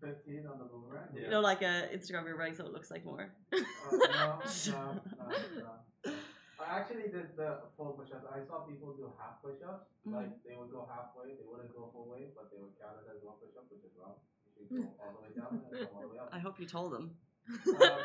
Fifteen 0.00 0.46
on 0.46 0.58
the 0.58 0.64
boomerang. 0.64 1.08
You 1.14 1.28
know, 1.28 1.40
like 1.40 1.62
a 1.62 1.88
Instagram 1.94 2.24
boomerang, 2.24 2.54
so 2.54 2.64
it 2.64 2.72
looks 2.72 2.90
like 2.90 3.04
more. 3.04 3.30
Uh, 3.52 3.58
no, 3.90 4.38
no, 4.70 5.00
no, 5.18 5.26
no. 5.58 6.12
I 6.58 6.78
actually 6.78 7.08
did 7.08 7.34
the 7.36 7.60
full 7.76 7.92
push-ups. 7.98 8.26
I 8.30 8.44
saw 8.46 8.66
people 8.66 8.92
do 8.94 9.10
half 9.18 9.40
push-ups. 9.42 9.86
Mhm. 10.06 10.14
Like 10.14 10.30
they 10.44 10.54
would 10.58 10.70
go 10.70 10.86
halfway, 10.90 11.34
they 11.34 11.46
wouldn't 11.48 11.74
go 11.74 11.88
full 11.92 12.08
way, 12.10 12.30
but 12.34 12.50
they 12.50 12.58
would 12.58 12.74
count 12.78 12.98
it 13.02 13.08
as 13.10 13.22
one 13.22 13.36
push-up, 13.40 13.66
which 13.70 13.82
is 13.86 13.94
wrong. 13.98 14.14
You 14.58 14.66
should 14.66 14.82
go 14.82 14.90
all 15.00 15.14
the 15.14 15.20
way 15.22 15.30
down 15.38 15.62
and 15.70 15.88
all 15.94 16.02
the 16.02 16.08
way 16.08 16.18
up. 16.18 16.28
I 16.36 16.38
hope 16.38 16.58
you 16.60 16.66
told 16.66 16.92
them. 16.92 17.14
Um, 17.48 17.98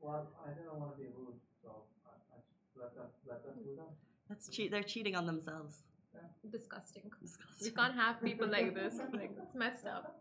well, 0.00 0.28
I 0.44 0.50
didn't 0.52 0.74
want 0.78 0.94
to 0.94 0.98
be 1.00 1.08
rude, 1.16 1.38
so 1.62 1.86
I, 2.06 2.12
I 2.34 2.38
let 2.78 2.94
them 2.94 3.06
let 3.26 3.42
them 3.44 3.54
do 3.64 3.74
that. 3.76 3.90
That's 4.28 4.48
cheat. 4.48 4.70
They're 4.70 4.82
cheating 4.82 5.16
on 5.16 5.26
themselves. 5.26 5.82
Disgusting 6.50 7.02
we 7.62 7.70
can't 7.70 7.94
have 7.94 8.22
people 8.22 8.48
like 8.48 8.74
this 8.74 8.94
like 9.12 9.32
it's 9.42 9.54
messed 9.54 9.86
up 9.86 10.20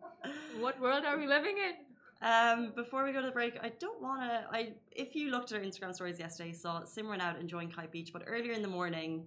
what 0.59 0.79
world 0.81 1.05
are 1.05 1.17
we 1.17 1.27
living 1.27 1.57
in 1.57 1.73
Um, 2.21 2.71
before 2.75 3.05
we 3.05 3.11
go 3.11 3.21
to 3.21 3.27
the 3.27 3.31
break, 3.31 3.59
I 3.61 3.69
don't 3.79 4.01
want 4.01 4.21
to. 4.21 4.45
I 4.51 4.73
if 4.91 5.15
you 5.15 5.29
looked 5.29 5.51
at 5.51 5.59
our 5.59 5.63
Instagram 5.63 5.93
stories 5.93 6.19
yesterday, 6.19 6.49
you 6.49 6.55
saw 6.55 6.81
Simran 6.81 7.21
out 7.21 7.39
enjoying 7.39 7.69
Kite 7.69 7.91
Beach, 7.91 8.09
but 8.11 8.23
earlier 8.25 8.53
in 8.53 8.63
the 8.63 8.67
morning, 8.67 9.25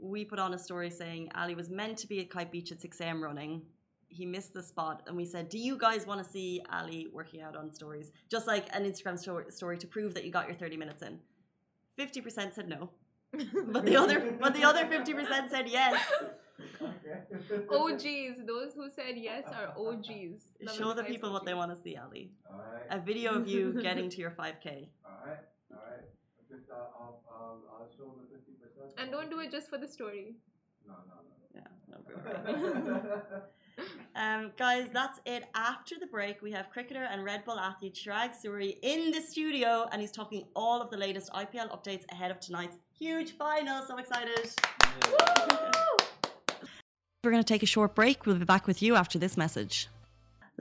we 0.00 0.24
put 0.24 0.38
on 0.38 0.54
a 0.54 0.58
story 0.58 0.88
saying 0.88 1.30
Ali 1.34 1.54
was 1.54 1.68
meant 1.68 1.98
to 1.98 2.06
be 2.06 2.20
at 2.20 2.30
Kite 2.30 2.50
Beach 2.50 2.72
at 2.72 2.80
6 2.80 3.00
a.m. 3.00 3.22
running. 3.22 3.62
He 4.08 4.24
missed 4.24 4.54
the 4.54 4.62
spot, 4.62 5.02
and 5.06 5.16
we 5.16 5.26
said, 5.26 5.50
"Do 5.50 5.58
you 5.58 5.76
guys 5.76 6.06
want 6.06 6.24
to 6.24 6.28
see 6.28 6.62
Ali 6.72 7.08
working 7.12 7.42
out 7.42 7.56
on 7.56 7.72
stories? 7.74 8.10
Just 8.30 8.46
like 8.46 8.74
an 8.74 8.84
Instagram 8.90 9.18
story, 9.18 9.44
story 9.50 9.76
to 9.76 9.86
prove 9.86 10.14
that 10.14 10.24
you 10.24 10.32
got 10.32 10.46
your 10.46 10.56
30 10.56 10.76
minutes 10.78 11.02
in." 11.02 11.18
50% 11.98 12.54
said 12.54 12.68
no, 12.68 12.88
but 13.72 13.84
the 13.84 13.96
other 13.96 14.36
but 14.40 14.54
the 14.54 14.64
other 14.64 14.84
50% 14.84 15.50
said 15.50 15.68
yes. 15.68 15.94
OGs, 17.70 18.44
those 18.46 18.74
who 18.74 18.90
said 18.90 19.14
yes 19.16 19.44
are 19.46 19.68
OGs. 19.78 20.48
Love 20.62 20.76
Show 20.78 20.92
the 20.92 21.02
Spice 21.02 21.12
people 21.12 21.32
what 21.32 21.44
they 21.44 21.54
want 21.54 21.74
to 21.74 21.82
see, 21.82 21.96
Ali. 21.96 22.32
Alright, 22.50 22.82
A 22.90 22.98
video 22.98 23.34
of 23.34 23.46
you 23.48 23.80
getting 23.80 24.10
to 24.10 24.18
your 24.18 24.30
5k. 24.30 24.88
alright, 25.06 25.38
alright. 25.70 26.06
Just, 26.50 26.68
uh, 26.70 26.74
I'll, 26.98 27.22
I'll, 27.30 27.62
I'll 27.72 27.88
show 27.96 28.12
the 28.20 28.26
fifty 28.36 28.52
percent. 28.60 28.92
And 28.98 29.10
don't 29.12 29.30
do 29.30 29.38
it 29.40 29.50
just 29.52 29.68
for 29.70 29.78
the 29.78 29.86
story. 29.86 30.34
No, 30.86 30.94
no, 31.08 31.16
Yeah, 31.54 31.70
no, 31.88 31.96
no. 32.80 33.42
Um, 34.16 34.52
guys, 34.56 34.88
that's 34.92 35.20
it. 35.24 35.44
After 35.54 35.94
the 35.98 36.06
break, 36.06 36.42
we 36.42 36.50
have 36.52 36.68
cricketer 36.70 37.04
and 37.04 37.24
Red 37.24 37.44
Bull 37.44 37.58
athlete 37.58 37.94
Chirag 37.94 38.30
Suri 38.32 38.76
in 38.82 39.12
the 39.12 39.20
studio, 39.20 39.88
and 39.92 40.00
he's 40.00 40.12
talking 40.12 40.44
all 40.54 40.82
of 40.82 40.90
the 40.90 40.96
latest 40.96 41.32
IPL 41.32 41.70
updates 41.70 42.04
ahead 42.12 42.30
of 42.30 42.40
tonight's 42.40 42.76
huge 42.98 43.36
final. 43.36 43.82
So 43.86 43.96
excited! 43.98 44.52
We're 47.22 47.30
going 47.30 47.42
to 47.42 47.48
take 47.48 47.62
a 47.62 47.66
short 47.66 47.94
break. 47.94 48.26
We'll 48.26 48.36
be 48.36 48.44
back 48.44 48.66
with 48.66 48.82
you 48.82 48.96
after 48.96 49.18
this 49.18 49.36
message. 49.36 49.88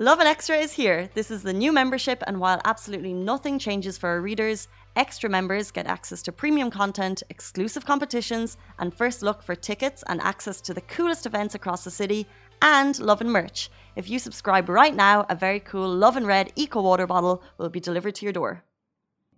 Lovin 0.02 0.28
Extra 0.28 0.56
is 0.56 0.72
here. 0.72 1.10
This 1.14 1.30
is 1.30 1.44
the 1.44 1.52
new 1.52 1.74
membership, 1.74 2.24
and 2.26 2.40
while 2.40 2.62
absolutely 2.64 3.14
nothing 3.14 3.60
changes 3.60 3.98
for 3.98 4.08
our 4.08 4.22
readers, 4.22 4.70
extra 4.96 5.30
members 5.30 5.72
get 5.72 5.88
access 5.88 6.22
to 6.22 6.32
premium 6.32 6.72
content, 6.72 7.22
exclusive 7.30 7.86
competitions, 7.86 8.58
and 8.78 8.94
first 8.94 9.22
look 9.22 9.44
for 9.44 9.56
tickets 9.56 10.02
and 10.08 10.22
access 10.22 10.62
to 10.62 10.74
the 10.74 10.80
coolest 10.80 11.26
events 11.26 11.54
across 11.54 11.84
the 11.84 11.92
city, 11.92 12.28
and 12.62 13.00
Lovin 13.00 13.30
merch. 13.30 13.70
If 13.96 14.10
you 14.10 14.20
subscribe 14.20 14.70
right 14.70 14.96
now, 14.96 15.26
a 15.30 15.36
very 15.36 15.60
cool 15.60 15.90
Love 15.94 16.16
and 16.18 16.28
Red 16.28 16.52
Eco 16.56 16.82
Water 16.82 17.08
bottle 17.08 17.44
will 17.58 17.70
be 17.70 17.80
delivered 17.80 18.16
to 18.16 18.26
your 18.26 18.34
door. 18.34 18.64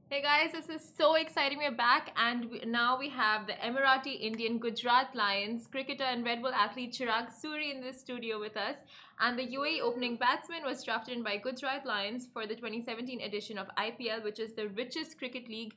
Hey 0.10 0.22
guys, 0.22 0.52
this 0.52 0.68
is 0.68 0.86
so 0.98 1.16
exciting. 1.16 1.58
We're 1.58 1.72
back, 1.72 2.12
and 2.18 2.52
we, 2.52 2.60
now 2.66 3.00
we 3.00 3.08
have 3.12 3.48
the 3.48 3.54
Emirati 3.54 4.20
Indian 4.20 4.58
Gujarat 4.58 5.16
Lions 5.16 5.68
cricketer 5.68 6.04
and 6.04 6.26
Red 6.26 6.42
Bull 6.42 6.52
athlete 6.54 6.92
Chirag 6.92 7.30
Suri 7.32 7.74
in 7.74 7.82
the 7.82 7.94
studio 7.94 8.38
with 8.38 8.58
us. 8.58 8.76
And 9.22 9.40
the 9.40 9.48
UAE 9.48 9.80
opening 9.80 10.18
batsman 10.18 10.64
was 10.66 10.84
drafted 10.84 11.16
in 11.16 11.24
by 11.24 11.38
Gujarat 11.38 11.86
Lions 11.86 12.28
for 12.34 12.46
the 12.46 12.56
2017 12.56 13.22
edition 13.22 13.58
of 13.58 13.68
IPL, 13.78 14.22
which 14.26 14.40
is 14.40 14.52
the 14.52 14.68
richest 14.70 15.18
cricket 15.18 15.48
league 15.48 15.76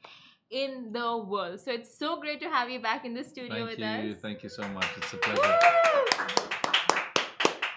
in 0.50 0.90
the 0.92 1.16
world. 1.16 1.60
So 1.60 1.70
it's 1.70 1.96
so 1.96 2.20
great 2.20 2.40
to 2.40 2.48
have 2.48 2.68
you 2.68 2.80
back 2.80 3.04
in 3.04 3.14
the 3.14 3.22
studio 3.22 3.66
Thank 3.66 3.70
with 3.70 3.78
you. 3.78 4.12
us. 4.14 4.16
Thank 4.20 4.42
you 4.42 4.48
so 4.48 4.66
much. 4.66 4.86
It's 4.96 5.12
a 5.12 5.16
pleasure. 5.18 6.40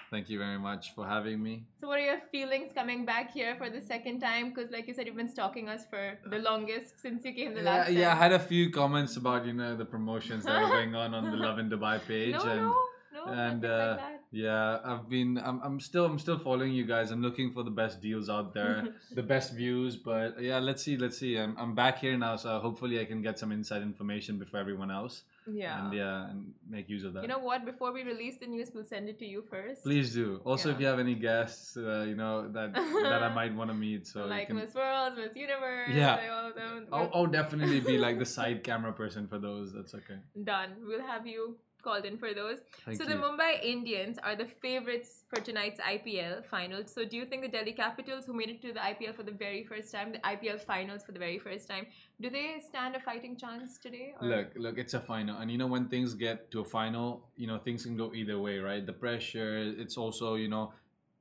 Thank 0.09 0.29
you 0.29 0.39
very 0.39 0.57
much 0.57 0.95
for 0.95 1.05
having 1.05 1.43
me. 1.43 1.65
So, 1.79 1.87
what 1.87 1.99
are 1.99 2.05
your 2.05 2.21
feelings 2.31 2.71
coming 2.73 3.05
back 3.05 3.31
here 3.31 3.55
for 3.57 3.69
the 3.69 3.81
second 3.81 4.21
time? 4.21 4.49
Because, 4.49 4.71
like 4.71 4.87
you 4.87 4.93
said, 4.93 5.05
you've 5.05 5.17
been 5.17 5.27
stalking 5.27 5.67
us 5.67 5.81
for 5.89 6.17
the 6.29 6.39
longest 6.39 6.99
since 7.01 7.25
you 7.25 7.33
came 7.33 7.53
the 7.53 7.61
Yeah, 7.61 7.71
last 7.71 7.91
yeah, 7.91 8.13
I 8.13 8.15
had 8.15 8.31
a 8.31 8.39
few 8.39 8.69
comments 8.69 9.17
about 9.17 9.45
you 9.45 9.53
know 9.53 9.75
the 9.75 9.85
promotions 9.85 10.45
that 10.45 10.55
are 10.55 10.69
going 10.77 10.95
on 10.95 11.13
on 11.13 11.29
the 11.31 11.37
Lovin 11.37 11.69
Dubai 11.69 11.99
page, 12.07 12.35
no, 12.35 12.41
and 12.41 12.61
no, 12.61 13.25
no, 13.25 13.33
and, 13.33 13.65
uh, 13.65 13.97
like. 13.99 14.16
Yeah, 14.31 14.79
I've 14.83 15.09
been 15.09 15.37
I'm, 15.37 15.61
I'm 15.63 15.79
still 15.79 16.05
I'm 16.05 16.19
still 16.19 16.37
following 16.39 16.73
you 16.73 16.85
guys. 16.85 17.11
I'm 17.11 17.21
looking 17.21 17.51
for 17.53 17.63
the 17.63 17.71
best 17.71 18.01
deals 18.01 18.29
out 18.29 18.53
there, 18.53 18.87
the 19.13 19.23
best 19.23 19.53
views. 19.53 19.95
But 19.95 20.41
yeah, 20.41 20.59
let's 20.59 20.83
see, 20.83 20.97
let's 20.97 21.17
see. 21.17 21.37
I'm 21.37 21.55
I'm 21.57 21.73
back 21.75 21.99
here 21.99 22.17
now, 22.17 22.35
so 22.35 22.59
hopefully 22.59 22.99
I 22.99 23.05
can 23.05 23.21
get 23.21 23.39
some 23.39 23.51
inside 23.51 23.81
information 23.81 24.37
before 24.37 24.59
everyone 24.59 24.91
else, 24.91 25.23
Yeah. 25.47 25.85
and 25.85 25.93
yeah, 25.93 26.29
and 26.29 26.53
make 26.69 26.89
use 26.89 27.03
of 27.05 27.13
that. 27.13 27.21
You 27.21 27.29
know 27.29 27.39
what? 27.39 27.65
Before 27.65 27.93
we 27.93 28.03
release 28.03 28.37
the 28.37 28.47
news, 28.47 28.69
we'll 28.73 28.83
send 28.85 29.07
it 29.07 29.17
to 29.19 29.25
you 29.25 29.43
first. 29.49 29.83
Please 29.83 30.13
do. 30.13 30.41
Also, 30.43 30.71
if 30.71 30.79
you 30.79 30.87
have 30.87 30.99
any 30.99 31.15
guests, 31.15 31.77
uh, 31.77 32.03
you 32.07 32.15
know 32.15 32.49
that 32.51 32.73
that 32.73 33.23
I 33.23 33.33
might 33.33 33.55
want 33.55 33.69
to 33.69 33.75
meet, 33.75 34.07
so 34.07 34.25
like 34.25 34.47
can- 34.47 34.57
Miss 34.57 34.73
World, 34.75 35.13
Miss 35.17 35.35
Universe, 35.35 35.89
Yeah. 35.93 36.15
like 36.15 36.31
all 36.31 36.47
of 36.49 36.55
them. 36.55 36.87
I'll, 36.91 37.09
I'll 37.13 37.27
definitely 37.27 37.79
be 37.79 37.97
like 37.97 38.19
the 38.19 38.25
side 38.25 38.63
camera 38.63 38.91
person 38.91 39.27
for 39.27 39.39
those. 39.39 39.71
That's 39.73 39.93
okay. 39.95 40.19
Done. 40.43 40.71
We'll 40.85 41.05
have 41.13 41.25
you 41.25 41.55
called 41.81 42.05
in 42.05 42.17
for 42.17 42.33
those. 42.33 42.59
Thank 42.85 42.97
so 42.97 43.03
you. 43.03 43.09
the 43.09 43.15
Mumbai 43.15 43.63
Indians 43.63 44.17
are 44.23 44.35
the 44.35 44.45
favorites 44.45 45.23
for 45.29 45.41
tonight's 45.41 45.79
IPL 45.79 46.45
final. 46.45 46.85
So 46.85 47.05
do 47.05 47.15
you 47.17 47.25
think 47.25 47.41
the 47.43 47.47
Delhi 47.47 47.73
Capitals, 47.73 48.25
who 48.25 48.33
made 48.33 48.49
it 48.49 48.61
to 48.63 48.73
the 48.73 48.79
IPL 48.79 49.15
for 49.15 49.23
the 49.23 49.31
very 49.31 49.63
first 49.63 49.91
time, 49.91 50.11
the 50.11 50.19
IPL 50.19 50.59
finals 50.61 51.03
for 51.03 51.11
the 51.11 51.19
very 51.19 51.39
first 51.39 51.67
time, 51.69 51.87
do 52.21 52.29
they 52.29 52.59
stand 52.59 52.95
a 52.95 52.99
fighting 52.99 53.37
chance 53.37 53.77
today? 53.77 54.13
or- 54.19 54.27
Look, 54.27 54.47
look, 54.55 54.77
it's 54.77 54.93
a 54.93 54.99
final, 54.99 55.37
and 55.39 55.51
you 55.51 55.57
know 55.57 55.67
when 55.67 55.87
things 55.87 56.13
get 56.13 56.51
to 56.51 56.61
a 56.61 56.65
final, 56.65 57.29
you 57.35 57.47
know 57.47 57.57
things 57.57 57.83
can 57.83 57.95
go 57.97 58.13
either 58.13 58.39
way, 58.39 58.59
right? 58.59 58.85
The 58.85 58.93
pressure. 58.93 59.57
It's 59.57 59.97
also 59.97 60.35
you 60.35 60.47
know, 60.47 60.73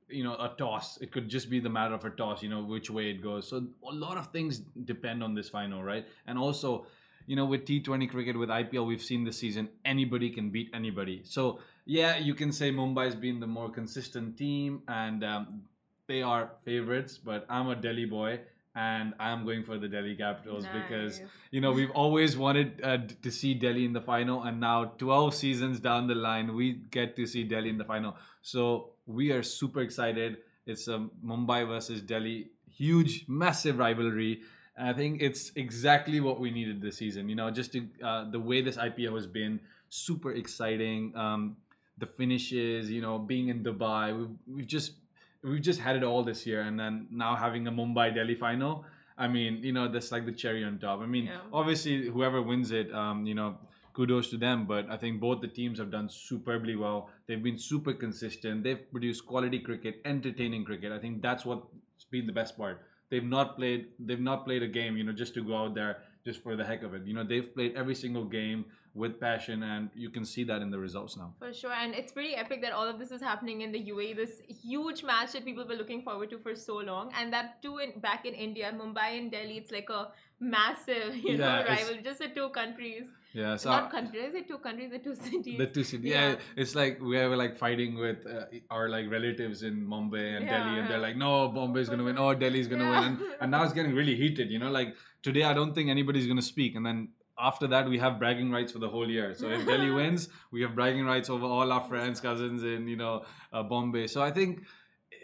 you 0.09 0.23
know 0.23 0.33
a 0.33 0.53
toss. 0.57 0.97
It 0.97 1.11
could 1.11 1.29
just 1.29 1.49
be 1.49 1.59
the 1.59 1.69
matter 1.69 1.93
of 1.93 2.03
a 2.05 2.09
toss, 2.09 2.41
you 2.41 2.49
know 2.49 2.63
which 2.63 2.89
way 2.89 3.09
it 3.11 3.21
goes. 3.21 3.47
So 3.47 3.67
a 3.87 3.93
lot 3.93 4.17
of 4.17 4.27
things 4.27 4.59
depend 4.85 5.23
on 5.23 5.33
this 5.35 5.49
final, 5.49 5.83
right? 5.83 6.05
And 6.25 6.37
also, 6.37 6.87
you 7.27 7.35
know 7.35 7.45
with 7.45 7.65
T20 7.65 8.09
cricket, 8.09 8.39
with 8.39 8.49
IPL, 8.49 8.87
we've 8.87 9.01
seen 9.01 9.23
this 9.23 9.37
season 9.37 9.69
anybody 9.85 10.31
can 10.31 10.49
beat 10.49 10.71
anybody. 10.73 11.21
So 11.23 11.59
yeah, 11.85 12.17
you 12.17 12.33
can 12.33 12.51
say 12.51 12.71
Mumbai's 12.71 13.15
been 13.15 13.39
the 13.39 13.47
more 13.47 13.69
consistent 13.69 14.37
team, 14.37 14.81
and 14.87 15.23
um, 15.23 15.61
they 16.07 16.23
are 16.23 16.51
favorites. 16.65 17.17
But 17.17 17.45
I'm 17.49 17.67
a 17.67 17.75
Delhi 17.75 18.05
boy. 18.05 18.39
And 18.79 19.15
I'm 19.19 19.43
going 19.43 19.63
for 19.63 19.79
the 19.79 19.87
Delhi 19.87 20.15
Capitals 20.15 20.63
because 20.71 21.19
you 21.49 21.61
know 21.61 21.71
we've 21.71 21.89
always 21.89 22.37
wanted 22.37 22.79
uh, 22.83 22.99
to 23.23 23.31
see 23.31 23.55
Delhi 23.55 23.85
in 23.85 23.93
the 23.93 24.01
final, 24.01 24.43
and 24.43 24.59
now 24.59 24.85
12 24.99 25.33
seasons 25.33 25.79
down 25.79 26.05
the 26.05 26.13
line, 26.13 26.53
we 26.53 26.73
get 26.91 27.15
to 27.15 27.25
see 27.25 27.43
Delhi 27.43 27.69
in 27.69 27.79
the 27.79 27.85
final. 27.85 28.15
So 28.43 28.91
we 29.07 29.31
are 29.31 29.41
super 29.41 29.81
excited. 29.81 30.37
It's 30.67 30.87
a 30.87 31.07
Mumbai 31.25 31.67
versus 31.67 32.01
Delhi, 32.01 32.51
huge, 32.69 33.25
massive 33.27 33.79
rivalry. 33.79 34.41
And 34.77 34.87
I 34.87 34.93
think 34.93 35.21
it's 35.21 35.51
exactly 35.55 36.19
what 36.19 36.39
we 36.39 36.51
needed 36.51 36.81
this 36.81 36.97
season. 36.97 37.27
You 37.29 37.35
know, 37.35 37.49
just 37.49 37.73
to, 37.73 37.87
uh, 38.03 38.29
the 38.29 38.39
way 38.39 38.61
this 38.61 38.77
IPL 38.77 39.15
has 39.15 39.25
been, 39.27 39.59
super 39.89 40.31
exciting. 40.33 41.13
Um, 41.15 41.57
the 41.97 42.05
finishes, 42.05 42.91
you 42.91 43.01
know, 43.01 43.17
being 43.17 43.47
in 43.47 43.63
Dubai, 43.63 44.15
we've, 44.17 44.29
we've 44.55 44.67
just 44.67 44.91
we've 45.43 45.61
just 45.61 45.79
had 45.79 45.95
it 45.95 46.03
all 46.03 46.23
this 46.23 46.45
year, 46.45 46.61
and 46.61 46.79
then 46.79 47.07
now 47.09 47.35
having 47.35 47.67
a 47.67 47.71
Mumbai 47.71 48.13
Delhi 48.13 48.35
final. 48.35 48.85
I 49.17 49.27
mean, 49.27 49.63
you 49.63 49.71
know, 49.71 49.87
that's 49.87 50.11
like 50.11 50.25
the 50.27 50.31
cherry 50.31 50.63
on 50.63 50.77
top. 50.77 50.99
I 51.01 51.07
mean, 51.07 51.25
Yeah. 51.25 51.39
obviously, 51.51 52.07
whoever 52.07 52.39
wins 52.41 52.71
it, 52.71 52.93
um, 52.93 53.25
you 53.25 53.33
know, 53.33 53.57
kudos 53.93 54.29
to 54.29 54.37
them. 54.37 54.65
But 54.67 54.87
I 54.91 54.97
think 54.97 55.19
both 55.19 55.41
the 55.41 55.47
teams 55.47 55.79
have 55.79 55.89
done 55.89 56.07
superbly 56.07 56.75
well. 56.75 57.09
They've 57.25 57.41
been 57.41 57.57
super 57.57 57.93
consistent. 57.93 58.63
They've 58.63 58.83
produced 58.91 59.25
quality 59.25 59.59
cricket, 59.59 60.01
entertaining 60.05 60.65
cricket. 60.65 60.91
I 60.91 60.99
think 60.99 61.23
that's 61.23 61.45
what's 61.45 61.65
been 62.11 62.27
the 62.27 62.33
best 62.33 62.57
part. 62.57 62.85
They've 63.09 63.23
not 63.23 63.55
played. 63.55 63.87
They've 63.99 64.19
not 64.19 64.45
played 64.45 64.63
a 64.63 64.67
game, 64.67 64.97
you 64.97 65.03
know, 65.03 65.13
just 65.13 65.33
to 65.35 65.43
go 65.43 65.55
out 65.57 65.75
there 65.75 65.97
just 66.25 66.43
for 66.43 66.55
the 66.57 66.65
heck 66.65 66.83
of 66.83 66.93
it. 66.93 67.05
You 67.05 67.13
know, 67.13 67.23
they've 67.23 67.53
played 67.53 67.75
every 67.75 67.95
single 67.95 68.25
game 68.25 68.65
with 68.93 69.19
passion, 69.19 69.63
and 69.63 69.89
you 69.95 70.09
can 70.09 70.25
see 70.25 70.43
that 70.43 70.61
in 70.61 70.71
the 70.71 70.79
results 70.79 71.15
now. 71.15 71.33
For 71.39 71.53
sure, 71.53 71.71
and 71.71 71.93
it's 71.93 72.11
pretty 72.11 72.35
epic 72.35 72.61
that 72.63 72.73
all 72.73 72.87
of 72.87 72.99
this 72.99 73.11
is 73.11 73.21
happening 73.21 73.61
in 73.61 73.71
the 73.71 73.81
UAE. 73.91 74.15
This 74.15 74.41
huge 74.61 75.03
match 75.03 75.33
that 75.33 75.45
people 75.45 75.65
were 75.65 75.75
looking 75.75 76.01
forward 76.01 76.31
to 76.31 76.39
for 76.39 76.55
so 76.55 76.77
long, 76.77 77.11
and 77.17 77.31
that 77.31 77.61
too 77.61 77.77
in 77.77 77.99
back 77.99 78.25
in 78.25 78.33
India, 78.33 78.73
Mumbai 78.77 79.19
and 79.19 79.31
Delhi. 79.31 79.57
It's 79.57 79.71
like 79.71 79.89
a 79.89 80.09
massive, 80.39 81.15
you 81.27 81.37
know, 81.37 81.45
Yeah, 81.45 81.61
it's- 81.61 81.81
rival. 81.87 82.03
Just 82.03 82.19
the 82.19 82.27
two 82.29 82.49
countries, 82.49 83.07
Yeah, 83.33 83.55
so 83.55 83.69
not 83.69 83.91
countries. 83.91 84.29
Is 84.29 84.35
it 84.35 84.47
two 84.47 84.57
countries? 84.59 84.91
The 84.91 84.99
two 84.99 85.15
cities. 85.15 85.57
the 85.57 85.67
two 85.67 85.83
cities. 85.83 86.11
Yeah. 86.11 86.29
Yeah. 86.29 86.35
it's 86.55 86.75
like 86.75 86.99
we 87.01 87.17
were 87.17 87.35
like 87.35 87.57
fighting 87.57 87.97
with 87.97 88.25
uh, 88.25 88.45
our 88.69 88.89
like 88.89 89.09
relatives 89.11 89.63
in 89.63 89.85
Mumbai 89.93 90.37
and 90.37 90.47
Delhi, 90.47 90.79
and 90.79 90.89
they're 90.89 91.03
like, 91.07 91.17
"No, 91.17 91.49
Bombay's 91.49 91.89
gonna 91.89 92.03
win. 92.03 92.17
Oh, 92.17 92.33
Delhi's 92.33 92.67
gonna 92.67 92.83
Yeah. 92.89 92.99
win." 93.01 93.09
And, 93.09 93.21
and 93.41 93.51
now 93.51 93.63
it's 93.63 93.73
getting 93.73 93.93
really 93.93 94.15
heated. 94.15 94.49
You 94.51 94.59
know, 94.59 94.71
like 94.79 94.95
today, 95.21 95.43
I 95.43 95.53
don't 95.53 95.73
think 95.73 95.89
anybody's 95.89 96.27
gonna 96.27 96.41
speak, 96.53 96.75
and 96.75 96.85
then 96.85 97.09
after 97.39 97.67
that, 97.67 97.87
we 97.87 97.99
have 97.99 98.17
bragging 98.17 98.49
rights 98.51 98.71
for 98.71 98.79
the 98.79 98.89
whole 98.89 99.09
year. 99.17 99.33
So 99.35 99.49
if 99.49 99.65
Delhi 99.67 99.91
wins, 100.01 100.29
we 100.51 100.61
have 100.63 100.73
bragging 100.75 101.05
rights 101.05 101.29
over 101.29 101.45
all 101.45 101.71
our 101.71 101.81
friends, 101.93 102.19
cousins 102.19 102.63
in 102.63 102.87
you 102.87 102.95
know 103.05 103.23
uh, 103.53 103.63
Bombay. 103.63 104.07
So 104.07 104.21
I 104.21 104.31
think. 104.31 104.61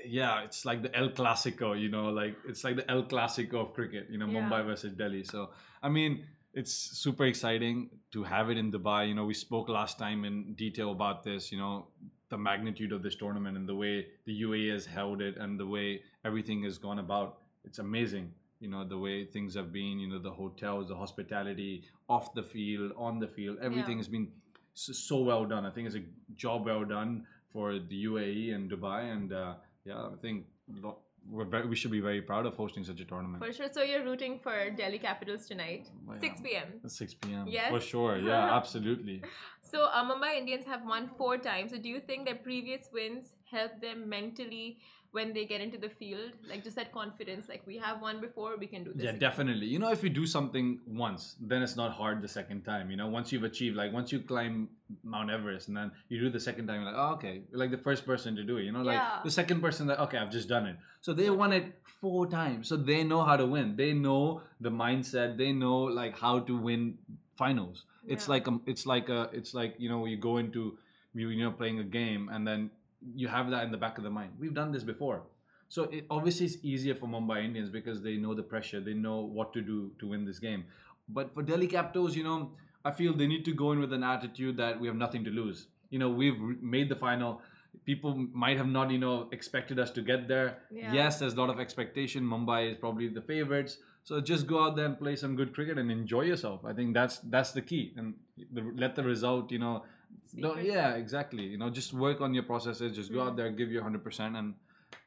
Yeah, 0.05 0.43
it's 0.43 0.65
like 0.65 0.81
the 0.81 0.95
El 0.95 1.09
Clasico, 1.09 1.79
you 1.79 1.89
know, 1.89 2.09
like 2.09 2.35
it's 2.47 2.63
like 2.63 2.75
the 2.75 2.89
El 2.89 3.03
Clasico 3.03 3.55
of 3.55 3.73
cricket, 3.73 4.07
you 4.09 4.17
know, 4.17 4.27
Yeah. 4.27 4.41
Mumbai 4.49 4.65
versus 4.65 4.93
Delhi. 4.93 5.23
So, 5.23 5.49
I 5.81 5.89
mean, 5.89 6.25
it's 6.53 6.73
super 6.73 7.25
exciting 7.25 7.89
to 8.11 8.23
have 8.23 8.49
it 8.49 8.57
in 8.57 8.71
Dubai. 8.71 9.07
You 9.07 9.15
know, 9.15 9.25
we 9.25 9.33
spoke 9.33 9.69
last 9.69 9.97
time 9.97 10.25
in 10.25 10.53
detail 10.53 10.91
about 10.91 11.23
this, 11.23 11.51
you 11.51 11.57
know, 11.57 11.87
the 12.29 12.37
magnitude 12.37 12.91
of 12.91 13.01
this 13.03 13.15
tournament 13.15 13.57
and 13.57 13.67
the 13.67 13.75
way 13.75 14.07
the 14.25 14.41
UAE 14.41 14.71
has 14.71 14.85
held 14.85 15.21
it 15.21 15.37
and 15.37 15.59
the 15.59 15.65
way 15.65 16.01
everything 16.25 16.63
has 16.63 16.77
gone 16.77 16.99
about. 16.99 17.39
It's 17.63 17.79
amazing, 17.79 18.31
you 18.59 18.69
know, 18.69 18.83
the 18.83 18.97
way 18.97 19.25
things 19.25 19.55
have 19.55 19.71
been, 19.71 19.99
you 19.99 20.07
know, 20.07 20.19
the 20.19 20.31
hotels, 20.31 20.89
the 20.89 20.95
hospitality, 20.95 21.83
off 22.09 22.33
the 22.33 22.43
field, 22.43 22.91
on 22.97 23.19
the 23.19 23.27
field, 23.27 23.57
everything 23.61 23.97
Yeah. 23.97 24.03
has 24.05 24.07
been 24.07 24.27
so, 24.73 24.91
so 24.93 25.17
well 25.23 25.45
done. 25.45 25.65
I 25.65 25.71
think 25.71 25.87
it's 25.87 25.95
a 25.95 26.03
job 26.35 26.65
well 26.65 26.83
done 26.83 27.25
for 27.51 27.77
the 27.77 28.05
UAE 28.05 28.53
and 28.55 28.69
Dubai. 28.71 29.11
And 29.11 29.31
uh, 29.31 29.53
yeah, 29.85 30.07
I 30.13 30.15
think 30.21 30.45
we're 31.29 31.45
very, 31.45 31.67
we 31.67 31.75
should 31.75 31.91
be 31.91 31.99
very 31.99 32.21
proud 32.21 32.45
of 32.45 32.55
hosting 32.55 32.83
such 32.83 32.99
a 32.99 33.05
tournament. 33.05 33.43
For 33.43 33.53
sure. 33.53 33.67
So 33.71 33.81
you're 33.81 34.03
rooting 34.03 34.39
for 34.39 34.69
Delhi 34.69 34.99
Capitals 34.99 35.47
tonight, 35.47 35.87
Well, 36.05 36.17
6 36.19 36.41
p.m. 36.41 36.81
6 36.85 37.13
p.m. 37.15 37.45
Yes. 37.47 37.69
For 37.69 37.79
sure. 37.79 38.17
Yeah, 38.17 38.55
absolutely. 38.57 39.21
So 39.61 39.85
uh, 39.85 40.03
Mumbai 40.03 40.37
Indians 40.37 40.65
have 40.65 40.85
won 40.85 41.09
four 41.17 41.37
times. 41.37 41.71
So 41.71 41.77
do 41.77 41.89
you 41.89 41.99
think 41.99 42.25
their 42.25 42.35
previous 42.35 42.89
wins 42.93 43.35
help 43.57 43.79
them 43.85 44.09
mentally 44.17 44.67
when 45.17 45.31
they 45.35 45.45
get 45.45 45.61
into 45.65 45.77
the 45.85 45.89
field? 45.89 46.31
Like 46.49 46.63
just 46.67 46.75
that 46.81 46.91
confidence, 46.91 47.47
like 47.53 47.61
we 47.71 47.77
have 47.77 48.01
won 48.05 48.19
before, 48.27 48.51
we 48.63 48.67
can 48.73 48.83
do 48.87 48.91
this. 48.93 49.03
Yeah, 49.03 49.09
again. 49.11 49.19
definitely. 49.27 49.67
You 49.73 49.79
know, 49.83 49.91
if 49.97 50.03
you 50.05 50.09
do 50.21 50.25
something 50.35 50.67
once, 51.05 51.35
then 51.51 51.61
it's 51.65 51.75
not 51.81 51.91
hard 51.99 52.21
the 52.27 52.31
second 52.39 52.63
time. 52.71 52.89
You 52.91 52.97
know, 53.01 53.07
once 53.17 53.31
you've 53.31 53.43
achieved, 53.51 53.75
like 53.81 53.93
once 53.99 54.11
you 54.11 54.19
climb 54.33 54.55
Mount 55.15 55.29
Everest 55.37 55.67
and 55.69 55.77
then 55.77 55.91
you 56.09 56.19
do 56.25 56.29
the 56.37 56.43
second 56.49 56.67
time, 56.67 56.81
you're 56.81 56.91
like, 56.91 56.99
oh, 57.05 57.13
okay, 57.17 57.35
you're 57.49 57.59
like 57.63 57.71
the 57.77 57.83
first 57.89 58.05
person 58.11 58.35
to 58.41 58.43
do 58.51 58.57
it. 58.57 58.63
You 58.69 58.73
know, 58.77 58.81
like 58.91 59.01
Yeah. 59.03 59.19
the 59.29 59.35
second 59.41 59.61
person, 59.67 59.87
that 59.87 59.99
okay, 60.07 60.17
I've 60.17 60.31
just 60.39 60.49
done 60.55 60.65
it. 60.73 60.77
So 61.01 61.13
they 61.13 61.29
won 61.43 61.53
it 61.59 61.65
four 62.01 62.21
times. 62.27 62.67
So 62.67 62.75
they 62.91 63.03
know 63.03 63.21
how 63.23 63.37
to 63.43 63.45
win. 63.55 63.75
They 63.83 63.93
know 63.93 64.41
the 64.67 64.71
mindset. 64.83 65.37
They 65.43 65.51
know 65.63 65.77
like 66.01 66.17
how 66.27 66.35
to 66.51 66.57
win 66.69 66.97
finals. 67.43 67.85
It's 68.13 68.27
Yeah. 68.27 68.31
like 68.35 68.47
a, 68.47 68.59
it's 68.65 68.85
like 68.93 69.09
a, 69.09 69.29
it's 69.39 69.53
like 69.53 69.75
you 69.83 69.89
know, 69.89 70.05
you 70.05 70.17
go 70.17 70.37
into 70.37 70.77
you 71.13 71.29
you 71.29 71.43
know 71.43 71.51
playing 71.51 71.77
a 71.79 71.83
game 71.99 72.29
and 72.33 72.47
then 72.47 72.71
you 73.15 73.27
have 73.27 73.49
that 73.51 73.63
in 73.63 73.71
the 73.71 73.77
back 73.77 73.97
of 73.97 74.03
the 74.03 74.09
mind. 74.09 74.31
We've 74.39 74.53
done 74.53 74.71
this 74.71 74.83
before. 74.83 75.23
So 75.69 75.83
it 75.85 76.05
obviously 76.09 76.45
it's 76.45 76.57
easier 76.61 76.95
for 76.95 77.07
Mumbai 77.07 77.43
Indians 77.43 77.69
because 77.69 78.01
they 78.01 78.15
know 78.15 78.33
the 78.33 78.43
pressure, 78.43 78.79
they 78.79 78.93
know 78.93 79.21
what 79.21 79.53
to 79.53 79.61
do 79.61 79.91
to 79.99 80.07
win 80.07 80.25
this 80.25 80.39
game. 80.39 80.65
But 81.09 81.33
for 81.33 81.41
Delhi 81.41 81.67
Capitals, 81.67 82.15
you 82.15 82.23
know, 82.23 82.51
I 82.85 82.91
feel 82.91 83.13
they 83.13 83.27
need 83.27 83.45
to 83.45 83.53
go 83.53 83.71
in 83.71 83.79
with 83.79 83.93
an 83.93 84.03
attitude 84.03 84.57
that 84.57 84.79
we 84.79 84.87
have 84.87 84.95
nothing 84.95 85.23
to 85.23 85.31
lose. 85.31 85.67
You 85.89 85.99
know, 85.99 86.09
we've 86.09 86.39
made 86.61 86.89
the 86.89 86.95
final. 86.95 87.41
People 87.85 88.27
might 88.31 88.57
have 88.57 88.67
not, 88.67 88.91
you 88.91 88.99
know, 88.99 89.29
expected 89.31 89.79
us 89.79 89.89
to 89.91 90.01
get 90.01 90.27
there. 90.27 90.59
Yeah. 90.71 90.93
Yes, 90.93 91.19
there's 91.19 91.33
a 91.33 91.37
lot 91.37 91.49
of 91.49 91.59
expectation. 91.59 92.23
Mumbai 92.23 92.71
is 92.71 92.77
probably 92.77 93.07
the 93.07 93.21
favorites. 93.21 93.77
So 94.03 94.19
just 94.21 94.47
go 94.47 94.63
out 94.63 94.75
there 94.75 94.85
and 94.85 94.99
play 94.99 95.15
some 95.15 95.35
good 95.35 95.53
cricket 95.55 95.77
and 95.77 95.89
enjoy 95.89 96.21
yourself. 96.21 96.65
I 96.65 96.73
think 96.73 96.93
that's 96.93 97.19
that's 97.19 97.51
the 97.51 97.61
key. 97.61 97.93
And 97.97 98.15
the, 98.51 98.61
let 98.75 98.95
the 98.95 99.03
result, 99.03 99.51
you 99.51 99.59
know, 99.59 99.83
Don't, 100.39 100.63
yeah, 100.63 100.95
exactly. 100.95 101.43
You 101.43 101.57
know, 101.57 101.69
just 101.69 101.93
work 101.93 102.21
on 102.21 102.33
your 102.33 102.43
processes. 102.43 102.95
Just 102.95 103.11
go 103.13 103.21
out 103.21 103.33
Mhm. 103.33 103.37
there, 103.37 103.51
give 103.51 103.71
your 103.71 103.83
hundred 103.83 104.03
percent, 104.03 104.35
and 104.35 104.55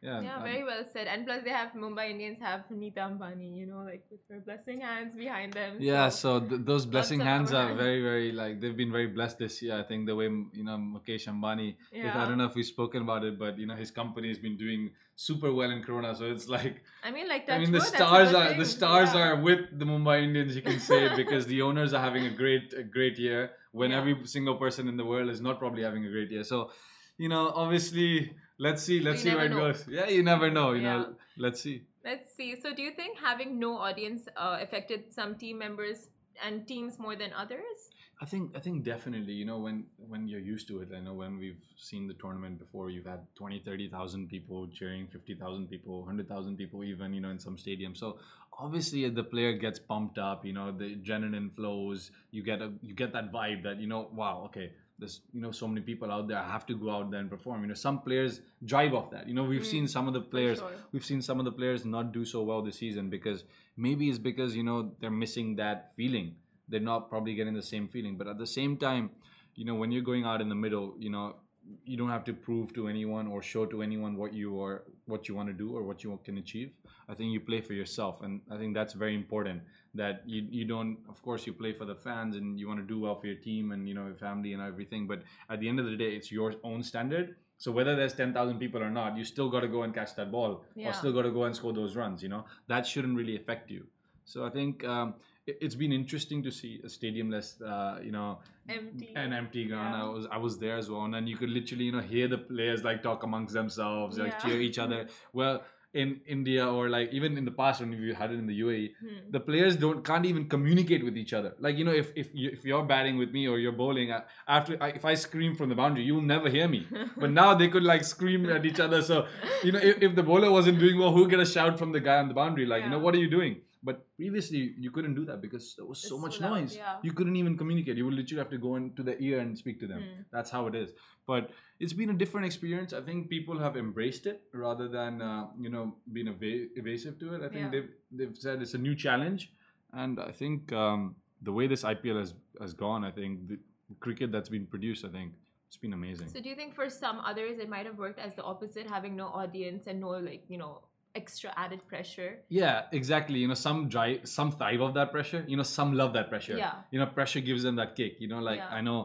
yeah, 0.02 0.20
Yeah, 0.20 0.36
um, 0.36 0.42
very 0.42 0.62
well 0.64 0.84
said. 0.92 1.06
And 1.06 1.24
plus, 1.26 1.42
they 1.42 1.50
have 1.50 1.70
Mumbai 1.72 2.10
Indians 2.10 2.38
have 2.38 2.70
Nita 2.70 3.00
Ambani, 3.00 3.56
you 3.56 3.66
know, 3.66 3.82
like 3.90 4.04
with 4.10 4.20
her 4.30 4.40
blessing 4.40 4.80
hands 4.80 5.14
behind 5.14 5.52
them. 5.52 5.76
Yeah, 5.80 6.08
so- 6.10 6.40
so 6.40 6.46
th- 6.48 6.60
those 6.64 6.84
blessing 6.86 7.20
hands 7.20 7.52
are 7.52 7.68
hands. 7.68 7.80
very, 7.80 8.02
very 8.02 8.32
like 8.32 8.60
they've 8.60 8.76
been 8.76 8.92
very 8.92 9.06
blessed 9.06 9.38
this 9.38 9.62
year. 9.62 9.74
I 9.78 9.82
think 9.82 10.06
the 10.06 10.14
way 10.14 10.24
you 10.58 10.64
know 10.68 10.76
Mukesh 10.76 11.26
Ambani. 11.32 11.76
If, 11.92 12.14
I 12.14 12.24
don't 12.28 12.38
know 12.38 12.46
if 12.46 12.54
we've 12.54 12.66
spoken 12.76 13.02
about 13.02 13.24
it, 13.24 13.38
but 13.38 13.58
you 13.58 13.66
know 13.66 13.74
his 13.76 13.90
company 13.90 14.28
has 14.28 14.38
been 14.38 14.56
doing 14.56 14.90
super 15.14 15.50
well 15.52 15.70
in 15.70 15.82
Corona. 15.82 16.14
So 16.14 16.24
it's 16.26 16.48
like 16.48 16.82
I 17.02 17.10
mean, 17.10 17.26
like, 17.28 17.48
I 17.48 17.58
mean 17.58 17.72
the 17.72 17.78
touch 17.80 17.92
wood, 17.92 17.94
that's 17.94 18.02
a 18.02 18.06
stars 18.06 18.34
are 18.34 18.54
the 18.62 18.64
stars 18.76 19.10
Yeah. 19.14 19.20
are 19.28 19.36
with 19.48 19.62
the 19.78 19.84
Mumbai 19.92 20.16
Indians. 20.24 20.54
You 20.56 20.62
can 20.62 20.78
say 20.80 21.00
because 21.16 21.46
the 21.46 21.62
owners 21.62 21.92
are 21.94 22.02
having 22.08 22.26
a 22.26 22.34
great 22.42 22.74
a 22.82 22.82
great 22.96 23.18
year 23.18 23.50
when 23.72 23.90
Yeah. 23.90 23.98
every 24.00 24.14
single 24.26 24.56
person 24.64 24.88
in 24.88 24.96
the 24.96 25.04
world 25.12 25.28
is 25.36 25.40
not 25.40 25.58
probably 25.58 25.82
having 25.82 26.04
a 26.04 26.10
great 26.10 26.30
year. 26.30 26.44
So 26.44 26.70
you 27.18 27.28
know 27.32 27.44
obviously 27.64 28.10
let's 28.58 28.82
see 28.82 29.00
let's 29.00 29.24
You 29.24 29.30
see 29.30 29.36
where 29.36 29.46
it 29.46 29.50
know. 29.50 29.72
goes. 29.72 29.84
Yeah, 29.88 30.08
you 30.08 30.22
never 30.22 30.50
know. 30.50 30.72
You 30.72 30.82
Yeah. 30.82 30.98
know 30.98 31.14
let's 31.36 31.60
see. 31.62 31.82
Let's 32.04 32.32
see. 32.36 32.54
So, 32.60 32.72
do 32.72 32.82
you 32.82 32.92
think 32.92 33.18
having 33.18 33.58
no 33.58 33.76
audience 33.78 34.28
uh, 34.36 34.58
affected 34.60 35.12
some 35.12 35.34
team 35.34 35.58
members 35.58 36.08
and 36.44 36.66
teams 36.66 36.98
more 36.98 37.16
than 37.16 37.32
others? 37.32 37.90
I 38.20 38.24
think 38.24 38.56
I 38.56 38.60
think 38.60 38.84
definitely 38.84 39.34
you 39.34 39.44
know 39.44 39.58
when 39.58 39.84
when 40.08 40.26
you're 40.26 40.40
used 40.40 40.68
to 40.68 40.80
it 40.80 40.88
I 40.96 41.00
know 41.00 41.12
when 41.12 41.36
we've 41.38 41.60
seen 41.76 42.06
the 42.06 42.14
tournament 42.14 42.58
before 42.58 42.88
you've 42.88 43.04
had 43.04 43.26
20 43.34 43.58
30,000 43.58 44.28
people 44.28 44.66
cheering 44.68 45.06
50,000 45.06 45.68
people 45.68 45.98
100,000 46.00 46.56
people 46.56 46.82
even 46.84 47.12
you 47.12 47.20
know 47.20 47.28
in 47.28 47.38
some 47.38 47.56
stadiums 47.56 47.98
so 47.98 48.18
obviously 48.58 49.06
the 49.10 49.22
player 49.22 49.52
gets 49.52 49.78
pumped 49.78 50.16
up 50.16 50.46
you 50.46 50.54
know 50.54 50.72
the 50.72 50.96
adrenaline 50.96 51.54
flows 51.54 52.10
you 52.30 52.42
get 52.42 52.62
a 52.62 52.72
you 52.80 52.94
get 52.94 53.12
that 53.12 53.30
vibe 53.30 53.62
that 53.64 53.78
you 53.78 53.86
know 53.86 54.08
wow 54.14 54.44
okay 54.46 54.72
there's 54.98 55.20
you 55.32 55.40
know 55.40 55.50
so 55.50 55.68
many 55.68 55.80
people 55.80 56.10
out 56.10 56.26
there 56.28 56.38
I 56.38 56.50
have 56.50 56.66
to 56.66 56.74
go 56.74 56.90
out 56.90 57.10
there 57.10 57.20
and 57.20 57.30
perform. 57.30 57.62
You 57.62 57.68
know 57.68 57.74
some 57.74 58.00
players 58.00 58.40
drive 58.64 58.94
off 58.94 59.10
that. 59.10 59.28
You 59.28 59.34
know 59.34 59.44
we've 59.44 59.62
Mm, 59.62 59.72
seen 59.74 59.88
some 59.88 60.08
of 60.08 60.14
the 60.14 60.20
players 60.20 60.58
sure. 60.58 60.70
we've 60.92 61.04
seen 61.04 61.20
some 61.22 61.38
of 61.38 61.44
the 61.44 61.52
players 61.52 61.84
not 61.84 62.12
do 62.12 62.24
so 62.24 62.42
well 62.42 62.62
this 62.62 62.78
season 62.78 63.10
because 63.10 63.44
maybe 63.76 64.08
it's 64.08 64.18
because 64.18 64.56
you 64.56 64.62
know 64.62 64.92
they're 65.00 65.10
missing 65.24 65.56
that 65.56 65.92
feeling. 65.96 66.34
They're 66.68 66.80
not 66.92 67.08
probably 67.10 67.34
getting 67.34 67.54
the 67.54 67.62
same 67.62 67.88
feeling. 67.88 68.16
But 68.16 68.26
at 68.26 68.38
the 68.38 68.46
same 68.46 68.76
time 68.76 69.10
you 69.54 69.64
know 69.64 69.74
when 69.74 69.90
you're 69.92 70.02
going 70.12 70.24
out 70.24 70.40
in 70.40 70.48
the 70.48 70.54
middle 70.54 70.94
you 70.98 71.10
know 71.10 71.36
you 71.84 71.96
don't 71.96 72.10
have 72.10 72.22
to 72.24 72.32
prove 72.32 72.72
to 72.74 72.86
anyone 72.86 73.26
or 73.26 73.42
show 73.42 73.66
to 73.66 73.82
anyone 73.82 74.16
what 74.16 74.32
you 74.32 74.60
are 74.62 74.84
what 75.06 75.28
you 75.28 75.34
want 75.34 75.48
to 75.48 75.52
do 75.52 75.76
or 75.76 75.82
what 75.82 76.02
you 76.04 76.18
can 76.24 76.38
achieve. 76.38 76.70
I 77.08 77.14
think 77.14 77.32
you 77.32 77.40
play 77.40 77.60
for 77.60 77.72
yourself. 77.74 78.22
And 78.22 78.40
i 78.50 78.56
think 78.56 78.72
that's 78.74 78.94
very 78.94 79.14
important 79.14 79.62
that 79.96 80.22
you, 80.26 80.46
you 80.50 80.64
don't 80.64 80.98
of 81.08 81.20
course 81.22 81.46
you 81.46 81.52
play 81.52 81.72
for 81.72 81.84
the 81.84 81.94
fans 81.94 82.36
and 82.36 82.58
you 82.60 82.68
want 82.68 82.80
to 82.80 82.86
do 82.86 83.00
well 83.00 83.14
for 83.20 83.26
your 83.26 83.36
team 83.36 83.72
and 83.72 83.88
you 83.88 83.94
know 83.94 84.06
your 84.06 84.14
family 84.16 84.52
and 84.52 84.62
everything 84.62 85.06
but 85.06 85.22
at 85.50 85.60
the 85.60 85.68
end 85.68 85.78
of 85.80 85.86
the 85.86 85.96
day 85.96 86.10
it's 86.16 86.30
your 86.30 86.54
own 86.64 86.82
standard 86.82 87.36
so 87.58 87.72
whether 87.72 87.96
there's 87.96 88.12
10,000 88.12 88.58
people 88.58 88.82
or 88.82 88.90
not 88.90 89.16
you 89.16 89.24
still 89.24 89.48
got 89.48 89.60
to 89.60 89.68
go 89.68 89.82
and 89.82 89.94
catch 89.94 90.14
that 90.16 90.30
ball 90.30 90.64
Yeah. 90.74 90.90
or 90.90 90.92
still 90.92 91.12
got 91.12 91.22
to 91.22 91.30
go 91.30 91.44
and 91.44 91.56
score 91.56 91.72
those 91.72 91.96
runs 91.96 92.22
you 92.22 92.28
know 92.28 92.44
that 92.68 92.86
shouldn't 92.86 93.16
really 93.16 93.36
affect 93.36 93.70
you 93.70 93.86
so 94.24 94.44
i 94.44 94.50
think 94.50 94.84
um, 94.84 95.14
it, 95.46 95.58
it's 95.60 95.74
been 95.74 95.92
interesting 95.92 96.42
to 96.42 96.50
see 96.50 96.80
a 96.84 96.88
stadiumless 96.88 97.48
uh, 97.62 98.00
you 98.02 98.12
know 98.12 98.38
Empty. 98.68 99.12
an 99.14 99.32
empty 99.32 99.64
ground. 99.66 99.94
Yeah. 99.94 100.02
I 100.04 100.08
was 100.08 100.26
I 100.32 100.38
was 100.38 100.58
there 100.58 100.76
as 100.76 100.90
well, 100.90 101.04
and 101.04 101.14
then 101.14 101.28
you 101.28 101.36
could 101.36 101.50
literally 101.50 101.84
you 101.84 101.92
know 101.92 102.00
hear 102.00 102.26
the 102.26 102.38
players 102.38 102.82
like 102.82 103.00
talk 103.00 103.22
amongst 103.22 103.54
themselves, 103.54 104.18
like 104.18 104.32
Yeah. 104.32 104.38
cheer 104.38 104.60
each 104.60 104.80
other. 104.80 105.06
Well, 105.32 105.62
in 106.02 106.20
India 106.34 106.64
or 106.78 106.88
like 106.94 107.12
even 107.18 107.36
in 107.40 107.44
the 107.48 107.54
past 107.60 107.80
when 107.82 107.90
we 107.90 108.14
had 108.20 108.30
it 108.34 108.38
in 108.42 108.46
the 108.52 108.56
UAE, 108.60 108.84
Hmm. 109.00 109.14
the 109.36 109.40
players 109.48 109.76
don't 109.84 110.04
can't 110.10 110.26
even 110.30 110.44
communicate 110.54 111.04
with 111.08 111.16
each 111.22 111.32
other. 111.38 111.52
Like 111.66 111.76
you 111.82 111.84
know, 111.88 111.96
if 112.02 112.12
if 112.24 112.30
you, 112.42 112.50
if 112.56 112.64
you're 112.70 112.84
batting 112.92 113.16
with 113.22 113.32
me 113.38 113.42
or 113.52 113.58
you're 113.64 113.76
bowling, 113.82 114.12
uh, 114.18 114.20
after 114.56 114.76
I, 114.88 114.88
if 115.00 115.04
I 115.12 115.14
scream 115.26 115.54
from 115.60 115.68
the 115.74 115.78
boundary, 115.82 116.04
you'll 116.10 116.28
never 116.34 116.48
hear 116.58 116.68
me. 116.76 116.86
But 117.24 117.30
now 117.42 117.48
they 117.62 117.68
could 117.76 117.88
like 117.92 118.04
scream 118.14 118.48
at 118.58 118.64
each 118.72 118.80
other. 118.88 119.02
So 119.12 119.26
you 119.64 119.72
know, 119.72 119.84
if, 119.92 120.02
if 120.10 120.14
the 120.22 120.22
bowler 120.32 120.50
wasn't 120.58 120.78
doing 120.86 120.98
well, 121.04 121.12
who'll 121.18 121.32
get 121.36 121.40
a 121.48 121.50
shout 121.56 121.78
from 121.84 121.92
the 121.92 122.00
guy 122.10 122.18
on 122.24 122.28
the 122.28 122.38
boundary? 122.42 122.66
Like 122.74 122.84
you 122.84 122.90
know, 122.96 123.02
what 123.08 123.14
are 123.20 123.22
you 123.26 123.30
doing? 123.38 123.56
But 123.82 124.06
previously, 124.16 124.74
you 124.78 124.90
couldn't 124.90 125.14
do 125.14 125.24
that 125.26 125.40
because 125.40 125.74
there 125.76 125.84
was 125.86 125.98
so 126.00 126.16
It's 126.16 126.22
much 126.22 126.40
loud, 126.40 126.60
noise. 126.60 126.76
yeah. 126.76 126.96
You 127.02 127.12
couldn't 127.12 127.36
even 127.36 127.56
communicate. 127.56 127.96
You 127.96 128.04
would 128.06 128.14
literally 128.14 128.38
have 128.40 128.50
to 128.50 128.58
go 128.58 128.76
into 128.76 129.02
the 129.02 129.20
ear 129.22 129.38
and 129.40 129.56
speak 129.56 129.78
to 129.80 129.86
them. 129.86 130.00
Hmm. 130.02 130.22
That's 130.32 130.50
how 130.50 130.66
it 130.66 130.74
is. 130.74 130.92
But 131.26 131.50
it's 131.78 131.92
been 131.92 132.10
a 132.10 132.14
different 132.14 132.46
experience. 132.46 132.92
I 132.92 133.00
think 133.02 133.28
people 133.28 133.58
have 133.58 133.76
embraced 133.76 134.26
it 134.26 134.42
rather 134.52 134.88
than 134.88 135.22
uh, 135.22 135.46
you 135.60 135.68
know 135.70 135.94
being 136.12 136.28
eva- 136.28 136.68
evasive 136.76 137.18
to 137.20 137.34
it. 137.34 137.42
I 137.42 137.48
think 137.48 137.64
Yeah. 137.64 137.70
they've 137.70 137.90
they've 138.10 138.36
said 138.36 138.62
it's 138.62 138.74
a 138.74 138.78
new 138.88 138.94
challenge, 138.94 139.52
and 139.92 140.18
I 140.18 140.32
think 140.32 140.72
um, 140.72 141.14
the 141.42 141.52
way 141.52 141.66
this 141.66 141.82
IPL 141.84 142.18
has 142.18 142.34
has 142.60 142.72
gone, 142.74 143.04
I 143.04 143.10
think 143.10 143.48
the 143.48 143.58
cricket 144.00 144.32
that's 144.32 144.48
been 144.48 144.66
produced, 144.66 145.04
I 145.04 145.08
think 145.10 145.32
it's 145.68 145.76
been 145.76 145.92
amazing. 145.92 146.28
So, 146.28 146.40
do 146.40 146.48
you 146.48 146.56
think 146.56 146.74
for 146.74 146.88
some 146.88 147.18
others 147.20 147.58
it 147.58 147.68
might 147.68 147.86
have 147.86 147.98
worked 147.98 148.18
as 148.18 148.34
the 148.34 148.42
opposite, 148.42 148.88
having 148.88 149.14
no 149.16 149.26
audience 149.26 149.86
and 149.86 150.00
no, 150.00 150.10
like, 150.10 150.44
you 150.48 150.58
know, 150.58 150.82
extra 151.20 151.50
added 151.64 151.80
pressure? 151.92 152.30
Yeah, 152.48 152.82
exactly. 153.00 153.38
You 153.44 153.48
know, 153.48 153.54
some 153.68 153.88
drive, 153.88 154.20
some 154.38 154.50
thrive 154.52 154.80
of 154.88 154.94
that 154.98 155.10
pressure. 155.16 155.44
You 155.48 155.56
know, 155.56 155.68
some 155.78 155.92
love 156.00 156.12
that 156.18 156.28
pressure. 156.32 156.56
Yeah. 156.56 156.74
You 156.92 156.98
know, 157.00 157.06
pressure 157.20 157.40
gives 157.40 157.62
them 157.66 157.76
that 157.82 157.96
kick. 158.00 158.20
You 158.20 158.28
know, 158.32 158.40
like 158.50 158.58
Yeah. 158.58 158.78
I 158.78 158.80
know 158.88 158.98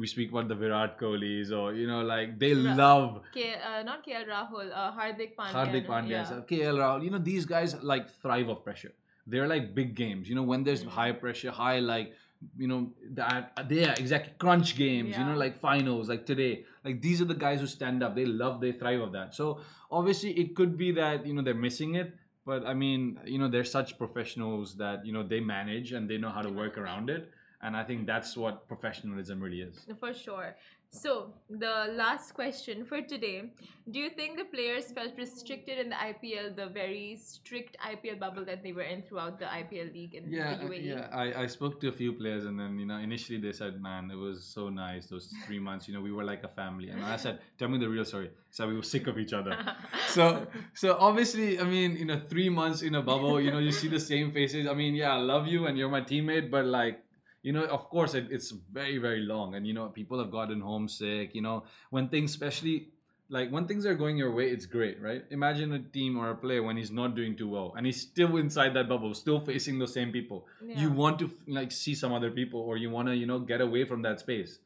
we 0.00 0.06
speak 0.06 0.30
about 0.32 0.46
the 0.52 0.54
Virat 0.62 0.92
Kohlis 1.00 1.48
or 1.60 1.66
you 1.80 1.86
know, 1.92 2.00
like 2.14 2.38
they 2.42 2.54
Ra- 2.54 2.74
love 2.82 3.22
K, 3.36 3.54
uh, 3.54 3.82
not 3.90 4.04
KL 4.06 4.26
Rahul, 4.34 4.70
uh, 4.72 4.92
Hardik 4.98 5.32
Pandya. 5.38 5.54
Hardik? 5.60 5.86
Pandya, 5.92 6.10
Yeah. 6.10 6.40
KL 6.50 6.76
Rahul. 6.82 7.04
You 7.04 7.10
know, 7.14 7.22
these 7.32 7.44
guys 7.54 7.76
like 7.92 8.08
thrive 8.22 8.48
of 8.48 8.64
pressure. 8.68 8.92
They're 9.26 9.48
like 9.54 9.74
big 9.80 9.94
games. 10.04 10.28
You 10.28 10.36
know, 10.36 10.46
when 10.52 10.62
there's 10.68 10.84
Mm. 10.84 10.88
high 10.98 11.12
pressure, 11.24 11.50
high 11.64 11.78
like 11.94 12.14
you 12.56 12.66
know 12.68 12.92
that 13.12 13.66
yeah 13.68 13.94
exactly 13.98 14.32
crunch 14.38 14.76
games. 14.76 15.16
You 15.16 15.24
know, 15.24 15.36
like 15.36 15.60
finals, 15.60 16.08
like 16.08 16.26
today. 16.26 16.64
Like 16.84 17.02
these 17.02 17.20
are 17.20 17.26
the 17.26 17.34
guys 17.34 17.60
who 17.60 17.66
stand 17.66 18.02
up. 18.02 18.14
They 18.14 18.24
love, 18.24 18.60
they 18.60 18.72
thrive 18.72 19.00
of 19.00 19.12
that. 19.12 19.34
So 19.34 19.60
obviously, 19.90 20.32
it 20.32 20.56
could 20.56 20.76
be 20.78 20.92
that 20.92 21.26
you 21.26 21.34
know 21.34 21.42
they're 21.42 21.54
missing 21.54 21.96
it. 21.96 22.14
But 22.46 22.66
I 22.66 22.74
mean, 22.74 23.18
you 23.24 23.38
know, 23.38 23.48
they're 23.48 23.64
such 23.64 23.98
professionals 23.98 24.76
that 24.76 25.04
you 25.04 25.12
know 25.12 25.22
they 25.22 25.40
manage 25.40 25.92
and 25.92 26.08
they 26.08 26.18
know 26.18 26.30
how 26.30 26.42
to 26.42 26.50
work 26.50 26.78
around 26.78 27.10
it. 27.10 27.30
And 27.62 27.76
I 27.76 27.84
think 27.84 28.06
that's 28.06 28.36
what 28.36 28.66
professionalism 28.68 29.40
really 29.40 29.60
is. 29.60 29.86
For 29.98 30.14
sure. 30.14 30.56
So, 30.92 31.34
the 31.48 31.92
last 31.94 32.34
question 32.34 32.84
for 32.84 33.00
today 33.00 33.52
Do 33.88 34.00
you 34.00 34.10
think 34.10 34.38
the 34.38 34.44
players 34.44 34.90
felt 34.90 35.12
restricted 35.16 35.78
in 35.78 35.90
the 35.90 35.94
IPL, 35.94 36.56
the 36.56 36.66
very 36.66 37.16
strict 37.16 37.76
IPL 37.78 38.18
bubble 38.18 38.44
that 38.46 38.64
they 38.64 38.72
were 38.72 38.82
in 38.82 39.02
throughout 39.02 39.38
the 39.38 39.44
IPL 39.44 39.92
league 39.94 40.14
in 40.16 40.24
Yeah, 40.28 40.56
the 40.56 40.64
uh, 40.64 40.68
UAE? 40.68 40.84
yeah. 40.84 41.08
I, 41.12 41.42
I 41.42 41.46
spoke 41.46 41.80
to 41.82 41.88
a 41.88 41.92
few 41.92 42.12
players, 42.14 42.44
and 42.44 42.58
then 42.58 42.76
you 42.80 42.86
know, 42.86 42.96
initially 42.96 43.38
they 43.38 43.52
said, 43.52 43.80
"Man, 43.80 44.10
it 44.10 44.16
was 44.16 44.42
so 44.44 44.68
nice 44.68 45.06
those 45.06 45.32
three 45.46 45.60
months. 45.60 45.86
You 45.86 45.94
know, 45.94 46.00
we 46.00 46.10
were 46.10 46.24
like 46.24 46.42
a 46.42 46.48
family." 46.48 46.88
And 46.88 47.04
I 47.04 47.16
said, 47.16 47.38
"Tell 47.56 47.68
me 47.68 47.78
the 47.78 47.88
real 47.88 48.04
story." 48.04 48.30
So 48.50 48.66
we 48.66 48.74
were 48.74 48.82
sick 48.82 49.06
of 49.06 49.16
each 49.16 49.32
other. 49.32 49.56
so, 50.08 50.46
so 50.74 50.96
obviously, 50.98 51.60
I 51.60 51.64
mean, 51.64 51.96
you 51.96 52.04
know, 52.04 52.20
three 52.28 52.48
months 52.48 52.82
in 52.82 52.96
a 52.96 53.02
bubble, 53.02 53.40
you 53.40 53.52
know, 53.52 53.58
you 53.60 53.70
see 53.70 53.86
the 53.86 54.00
same 54.00 54.32
faces. 54.32 54.66
I 54.66 54.74
mean, 54.74 54.96
yeah, 54.96 55.14
I 55.14 55.18
love 55.18 55.46
you, 55.46 55.66
and 55.66 55.78
you're 55.78 55.88
my 55.90 56.00
teammate, 56.00 56.50
but 56.50 56.64
like. 56.64 57.04
You 57.42 57.52
know, 57.52 57.64
of 57.64 57.88
course, 57.88 58.14
it, 58.14 58.26
it's 58.30 58.50
very, 58.50 58.98
very 58.98 59.20
long, 59.20 59.54
and 59.54 59.66
you 59.66 59.72
know, 59.72 59.88
people 59.88 60.18
have 60.18 60.30
gotten 60.30 60.60
homesick. 60.60 61.34
You 61.34 61.42
know, 61.42 61.64
when 61.90 62.08
things, 62.08 62.30
especially 62.32 62.88
like 63.30 63.50
when 63.50 63.66
things 63.66 63.86
are 63.86 63.94
going 63.94 64.16
your 64.18 64.30
way, 64.32 64.50
it's 64.50 64.66
great, 64.66 65.00
right? 65.00 65.24
Imagine 65.30 65.72
a 65.72 65.78
team 65.78 66.18
or 66.18 66.30
a 66.30 66.34
player 66.36 66.62
when 66.62 66.76
he's 66.76 66.90
not 66.90 67.14
doing 67.14 67.36
too 67.36 67.48
well, 67.48 67.72
and 67.76 67.86
he's 67.86 68.00
still 68.00 68.36
inside 68.36 68.74
that 68.74 68.88
bubble, 68.88 69.14
still 69.14 69.40
facing 69.40 69.78
those 69.78 69.92
same 69.94 70.10
people 70.12 70.46
Yeah. 70.60 70.80
you 70.80 70.90
want 70.90 71.18
to 71.20 71.30
like 71.46 71.72
see 71.72 71.94
some 71.94 72.12
other 72.12 72.30
people 72.30 72.60
or 72.60 72.76
you 72.76 72.90
want 72.90 73.08
to 73.08 73.14
you 73.16 73.26
know 73.26 73.38
get 73.38 73.60
away 73.60 73.84
from 73.84 74.02
that 74.02 74.20
space 74.20 74.58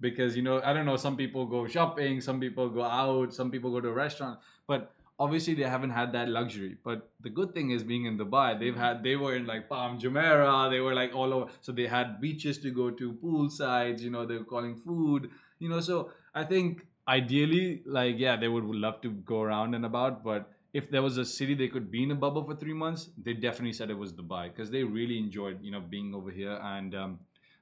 because 0.00 0.36
you 0.36 0.42
know 0.42 0.60
i 0.62 0.72
don't 0.74 0.84
know 0.84 0.96
some 0.96 1.16
people 1.16 1.46
go 1.46 1.66
shopping 1.66 2.20
some 2.20 2.38
people 2.40 2.68
go 2.68 2.82
out 2.82 3.32
some 3.32 3.50
people 3.50 3.70
go 3.70 3.80
to 3.80 3.88
a 3.88 3.92
restaurant 3.92 4.38
but 4.66 4.92
obviously 5.18 5.54
they 5.54 5.68
haven't 5.74 5.90
had 5.90 6.12
that 6.12 6.28
luxury 6.28 6.76
but 6.84 7.10
the 7.20 7.30
good 7.30 7.54
thing 7.54 7.70
is 7.70 7.82
being 7.82 8.04
in 8.04 8.18
dubai 8.18 8.58
they've 8.58 8.76
had 8.76 9.02
they 9.02 9.16
were 9.16 9.34
in 9.36 9.46
like 9.46 9.68
palm 9.68 9.98
jumeirah 9.98 10.70
they 10.70 10.80
were 10.80 10.94
like 10.94 11.14
all 11.14 11.32
over 11.32 11.50
so 11.60 11.72
they 11.72 11.86
had 11.86 12.20
beaches 12.20 12.58
to 12.58 12.70
go 12.70 12.90
to 12.90 13.12
pool 13.14 13.48
sides 13.48 14.02
you 14.02 14.10
know 14.10 14.26
they 14.26 14.36
were 14.36 14.50
calling 14.56 14.76
food 14.76 15.30
you 15.58 15.68
know 15.68 15.80
so 15.80 16.10
i 16.34 16.44
think 16.44 16.84
ideally 17.08 17.82
like 17.86 18.16
yeah 18.18 18.36
they 18.36 18.48
would 18.48 18.64
love 18.64 19.00
to 19.00 19.10
go 19.32 19.40
around 19.40 19.74
and 19.74 19.86
about 19.86 20.22
but 20.22 20.52
if 20.76 20.90
there 20.90 21.02
was 21.02 21.16
a 21.16 21.24
city 21.24 21.54
they 21.54 21.68
could 21.68 21.90
be 21.90 22.02
in 22.02 22.10
a 22.10 22.14
bubble 22.14 22.44
for 22.44 22.54
three 22.54 22.74
months, 22.74 23.08
they 23.16 23.32
definitely 23.32 23.72
said 23.72 23.88
it 23.90 23.96
was 23.96 24.12
Dubai 24.12 24.48
because 24.48 24.70
they 24.70 24.82
really 24.84 25.18
enjoyed, 25.18 25.62
you 25.62 25.70
know, 25.70 25.80
being 25.80 26.14
over 26.14 26.30
here. 26.30 26.58
And 26.62 26.94
um, 26.94 27.18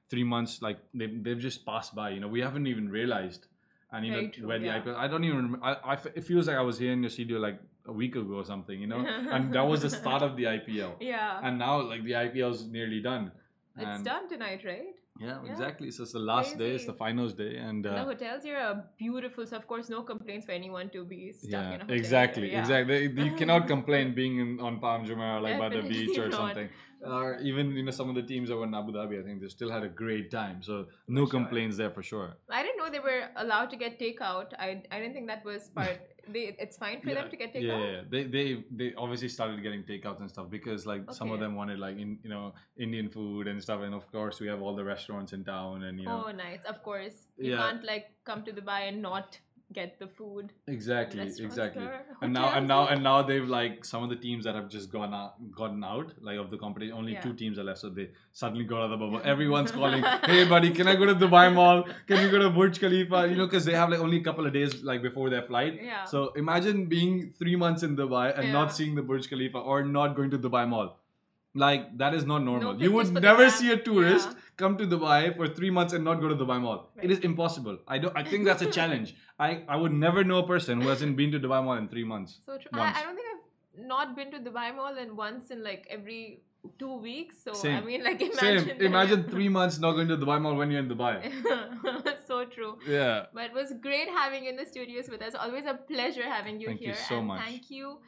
three 0.09 0.25
months, 0.25 0.61
like 0.61 0.79
they 0.93 1.07
they've 1.07 1.39
just 1.39 1.65
passed 1.65 1.95
by. 1.95 2.09
You 2.09 2.19
know, 2.19 2.27
we 2.27 2.41
haven't 2.41 2.67
even 2.67 2.89
realized. 2.89 3.47
And 3.91 4.05
Very 4.07 4.23
know 4.25 4.29
true, 4.31 4.47
where 4.47 4.59
the 4.59 4.65
yeah. 4.65 4.79
IPL. 4.81 4.95
I 4.95 5.07
don't 5.07 5.23
even. 5.23 5.37
Remember, 5.37 5.59
I, 5.63 5.73
I 5.93 5.97
it 6.15 6.23
feels 6.23 6.47
like 6.47 6.57
I 6.57 6.61
was 6.61 6.77
here 6.79 6.91
in 6.91 7.01
your 7.03 7.09
studio 7.09 7.39
like 7.39 7.59
a 7.87 7.93
week 7.93 8.15
ago 8.15 8.33
or 8.35 8.45
something. 8.45 8.79
You 8.79 8.87
know, 8.87 8.99
and 9.05 9.53
that 9.53 9.65
was 9.67 9.81
the 9.83 9.89
start 9.89 10.21
of 10.23 10.35
the 10.35 10.43
IPL. 10.45 10.93
Yeah. 10.99 11.39
And 11.43 11.59
now 11.59 11.81
like 11.81 12.03
the 12.03 12.13
IPL 12.13 12.51
is 12.53 12.65
nearly 12.65 13.01
done. 13.01 13.31
it's 13.77 14.01
done 14.01 14.27
tonight, 14.27 14.61
right? 14.65 14.93
Yeah, 15.17 15.37
Yeah. 15.43 15.51
exactly. 15.51 15.91
So 15.91 16.03
it's 16.03 16.11
the 16.11 16.19
last 16.19 16.57
day. 16.57 16.71
It's 16.77 16.85
the 16.85 16.93
finals 16.93 17.33
day, 17.33 17.55
and. 17.67 17.85
the 17.85 17.91
Uh, 17.99 18.05
hotels 18.11 18.43
here 18.43 18.57
are 18.57 18.75
beautiful, 18.97 19.45
so 19.51 19.55
of 19.55 19.65
course, 19.71 19.87
no 19.93 20.01
complaints 20.09 20.45
for 20.47 20.51
anyone 20.51 20.89
to 20.95 21.05
be 21.05 21.19
stuck 21.31 21.51
yeah, 21.51 21.75
in 21.75 21.79
a 21.81 21.83
hotel. 21.85 21.95
exactly. 22.01 22.47
Yeah. 22.51 22.59
exactly. 22.63 22.97
You 23.27 23.31
cannot 23.41 23.67
complain 23.75 24.13
being 24.13 24.39
in, 24.45 24.59
on 24.59 24.79
Palm 24.81 25.05
Jumeirah, 25.05 25.41
like 25.47 25.57
by 25.63 25.69
the 25.77 25.83
beach 25.93 26.17
or 26.17 26.27
not. 26.35 26.39
something. 26.41 26.69
Or 27.05 27.37
even 27.39 27.71
you 27.71 27.83
know 27.83 27.91
some 27.91 28.09
of 28.09 28.15
the 28.15 28.23
teams 28.23 28.49
that 28.49 28.55
were 28.57 28.63
in 28.65 28.73
Abu 28.73 28.91
Dhabi, 28.91 29.19
I 29.19 29.23
think 29.23 29.41
they 29.41 29.47
still 29.47 29.71
had 29.71 29.83
a 29.83 29.89
great 29.89 30.31
time. 30.31 30.61
So 30.63 30.87
no 31.07 31.21
sure. 31.21 31.29
complaints 31.31 31.77
there 31.77 31.91
for 31.91 32.03
sure. 32.03 32.33
I 32.49 32.63
didn't 32.63 32.77
know 32.77 32.89
they 32.89 32.99
were 32.99 33.23
allowed 33.37 33.69
to 33.71 33.77
get 33.77 33.99
takeout. 33.99 34.53
I, 34.59 34.81
I 34.91 34.99
didn't 34.99 35.13
think 35.13 35.27
that 35.27 35.45
was 35.45 35.69
part. 35.75 35.99
They, 36.27 36.55
it's 36.57 36.77
fine 36.77 37.01
for 37.01 37.09
yeah, 37.09 37.21
them 37.21 37.29
to 37.29 37.37
get 37.37 37.53
takeout. 37.53 37.61
Yeah, 37.63 37.91
yeah, 37.91 38.01
they 38.09 38.23
they 38.23 38.63
they 38.71 38.93
obviously 38.95 39.29
started 39.29 39.61
getting 39.61 39.83
takeouts 39.83 40.21
and 40.21 40.29
stuff 40.29 40.49
because 40.49 40.85
like 40.85 41.03
some 41.11 41.31
of 41.31 41.39
them 41.39 41.55
wanted 41.55 41.77
like 41.79 41.97
in 41.97 42.17
you 42.23 42.29
know 42.29 42.53
Indian 42.77 43.09
food 43.09 43.47
and 43.47 43.61
stuff, 43.61 43.81
and 43.81 43.93
of 43.93 44.11
course 44.11 44.39
we 44.39 44.47
have 44.47 44.61
all 44.61 44.75
the 44.75 44.83
restaurants 44.83 45.33
in 45.33 45.43
town 45.43 45.83
and 45.83 45.99
you 45.99 46.05
know 46.05 46.25
Oh, 46.27 46.31
nice. 46.31 46.63
Of 46.65 46.81
course, 46.83 47.27
you 47.37 47.51
Yeah. 47.51 47.57
can't 47.57 47.83
like 47.83 48.07
come 48.23 48.43
to 48.43 48.51
Dubai 48.51 48.87
and 48.89 49.01
not 49.01 49.39
get 49.73 49.99
the 49.99 50.07
food. 50.07 50.51
exactly 50.67 51.21
exactly. 51.21 51.85
And 52.21 52.33
now 52.33 52.49
and 52.57 52.67
now 52.67 52.87
and 52.87 53.03
now 53.03 53.21
they've 53.23 53.47
like 53.53 53.83
some 53.83 54.03
of 54.03 54.09
the 54.09 54.15
teams 54.15 54.45
that 54.45 54.55
have 54.55 54.67
just 54.69 54.91
gone 54.91 55.13
out 55.13 55.33
gotten 55.59 55.83
out 55.83 56.11
like 56.21 56.37
of 56.37 56.51
the 56.51 56.57
competition. 56.57 56.95
Only 56.95 57.13
Yeah. 57.13 57.21
two 57.21 57.33
teams 57.33 57.57
are 57.59 57.63
left, 57.63 57.79
so 57.79 57.89
they 57.89 58.09
suddenly 58.31 58.65
got 58.65 58.81
out 58.81 58.85
of 58.85 58.91
the 58.91 58.97
bubble. 59.05 59.21
Everyone's 59.33 59.71
calling, 59.71 60.03
"Hey, 60.25 60.45
buddy, 60.53 60.71
can 60.71 60.87
I 60.87 60.95
go 60.95 61.05
to 61.11 61.15
Dubai 61.15 61.45
Mall? 61.53 61.83
Can 62.07 62.21
you 62.25 62.29
go 62.35 62.39
to 62.45 62.49
Burj 62.59 62.79
Khalifa?" 62.79 63.27
You 63.29 63.35
know, 63.41 63.47
because 63.47 63.65
they 63.65 63.73
have 63.81 63.89
like 63.95 63.99
only 64.09 64.17
a 64.17 64.23
couple 64.29 64.45
of 64.45 64.53
days 64.53 64.77
like 64.91 65.01
before 65.07 65.29
their 65.29 65.41
flight. 65.53 65.79
Yeah. 65.81 66.03
So 66.13 66.27
imagine 66.43 66.85
being 66.97 67.33
three 67.39 67.55
months 67.55 67.83
in 67.89 67.97
Dubai 68.03 68.27
and 68.37 68.47
Yeah. 68.47 68.53
not 68.59 68.71
seeing 68.81 68.95
the 69.01 69.07
Burj 69.13 69.29
Khalifa 69.33 69.57
or 69.73 69.83
not 69.83 70.15
going 70.21 70.29
to 70.37 70.39
Dubai 70.49 70.67
Mall. 70.75 70.95
Like 71.63 71.97
that 71.97 72.13
is 72.13 72.25
not 72.25 72.43
normal. 72.43 72.81
you 72.81 72.91
would 72.91 73.13
never 73.13 73.49
see 73.49 73.71
a 73.71 73.77
tourist 73.77 74.29
Yeah. 74.29 74.39
come 74.63 74.77
to 74.79 74.87
Dubai 74.93 75.19
for 75.37 75.47
three 75.59 75.69
months 75.77 75.93
and 75.97 76.03
not 76.03 76.19
go 76.23 76.31
to 76.33 76.35
Dubai 76.35 76.57
Mall. 76.65 76.79
It 77.01 77.11
is 77.15 77.19
impossible. 77.29 77.77
I 77.87 77.97
don't. 78.05 78.17
I 78.23 78.23
think 78.31 78.45
that's 78.49 78.65
a 78.69 78.71
challenge. 78.79 79.13
I 79.47 79.51
I 79.75 79.77
would 79.83 79.93
never 80.07 80.23
know 80.31 80.39
a 80.39 80.47
person 80.47 80.81
who 80.81 80.89
hasn't 80.95 81.15
been 81.21 81.31
to 81.37 81.39
Dubai 81.45 81.61
Mall 81.69 81.77
in 81.83 81.87
three 81.93 82.03
months. 82.15 82.39
So 82.49 82.57
true. 82.57 82.81
I, 82.87 82.89
I 82.89 83.03
don't 83.03 83.15
think 83.21 83.29
I've 83.35 83.87
not 83.93 84.17
been 84.17 84.35
to 84.35 84.41
Dubai 84.49 84.67
Mall 84.81 84.97
and 85.05 85.15
once 85.21 85.49
in 85.57 85.63
like 85.69 85.87
every 85.99 86.21
two 86.83 86.97
weeks. 86.97 87.41
So 87.45 87.55
I 87.69 87.79
mean, 87.87 88.03
like 88.03 88.21
imagine. 88.21 88.67
Same. 88.67 88.81
Imagine 88.91 89.23
three 89.35 89.49
months 89.57 89.79
not 89.87 89.93
going 89.93 90.07
to 90.09 90.17
Dubai 90.17 90.41
Mall 90.47 90.55
when 90.55 90.71
you're 90.71 90.83
in 90.85 90.89
Dubai. 90.89 91.15
so 92.27 92.43
true. 92.45 92.77
Yeah. 92.87 93.25
But 93.33 93.45
it 93.51 93.53
was 93.53 93.73
great 93.87 94.09
having 94.09 94.43
you 94.45 94.49
in 94.49 94.57
the 94.57 94.65
studios 94.65 95.09
with 95.15 95.21
us. 95.21 95.35
Always 95.47 95.65
a 95.65 95.79
pleasure 95.93 96.29
having 96.37 96.59
you 96.59 96.67
Thank 96.67 96.81
you 96.81 96.87
here. 96.87 97.09
so 97.09 97.19
and 97.19 97.27
much. 97.27 97.41
Thank 97.47 97.71
you 97.79 97.99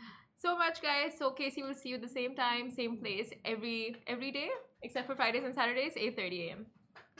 so 0.44 0.58
much, 0.58 0.82
guys. 0.82 1.12
So 1.18 1.32
Casey 1.32 1.64
will 1.64 1.74
see 1.74 1.90
you 1.90 1.98
the 1.98 2.14
same 2.20 2.36
time, 2.36 2.70
same 2.70 2.98
place 2.98 3.30
every 3.44 3.98
every 4.08 4.32
day, 4.32 4.50
except 4.84 5.08
for 5.08 5.16
Fridays 5.16 5.44
and 5.44 5.54
Saturdays, 5.54 5.94
8:30 5.96 6.48
a.m. 6.48 6.66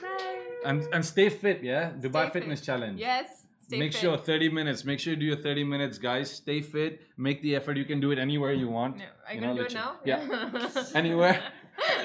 Bye. 0.00 0.38
And 0.64 0.86
and 0.92 1.04
stay 1.04 1.28
fit. 1.28 1.62
Yeah. 1.62 1.92
Dubai 2.06 2.24
Stay 2.30 2.40
Fitness 2.40 2.60
fit. 2.60 2.66
Challenge. 2.66 2.98
Yes. 2.98 3.26
Stay 3.66 3.78
make 3.78 3.92
fit. 3.92 4.00
sure 4.00 4.16
30 4.16 4.48
minutes. 4.48 4.84
Make 4.84 4.98
sure 4.98 5.12
you 5.12 5.20
do 5.20 5.26
your 5.26 5.36
30 5.36 5.64
minutes, 5.64 5.98
guys. 5.98 6.30
Stay 6.30 6.60
fit. 6.62 7.02
Make 7.18 7.42
the 7.42 7.54
effort. 7.56 7.76
You 7.76 7.84
can 7.84 8.00
do 8.00 8.10
it 8.12 8.18
anywhere 8.18 8.52
you 8.52 8.68
want. 8.68 8.96
No, 8.96 9.04
are 9.26 9.34
you 9.34 9.40
know, 9.42 9.54
do 9.54 9.62
it 9.62 9.74
now? 9.74 9.96
Yeah. 10.04 10.24
Anywhere. 10.94 11.42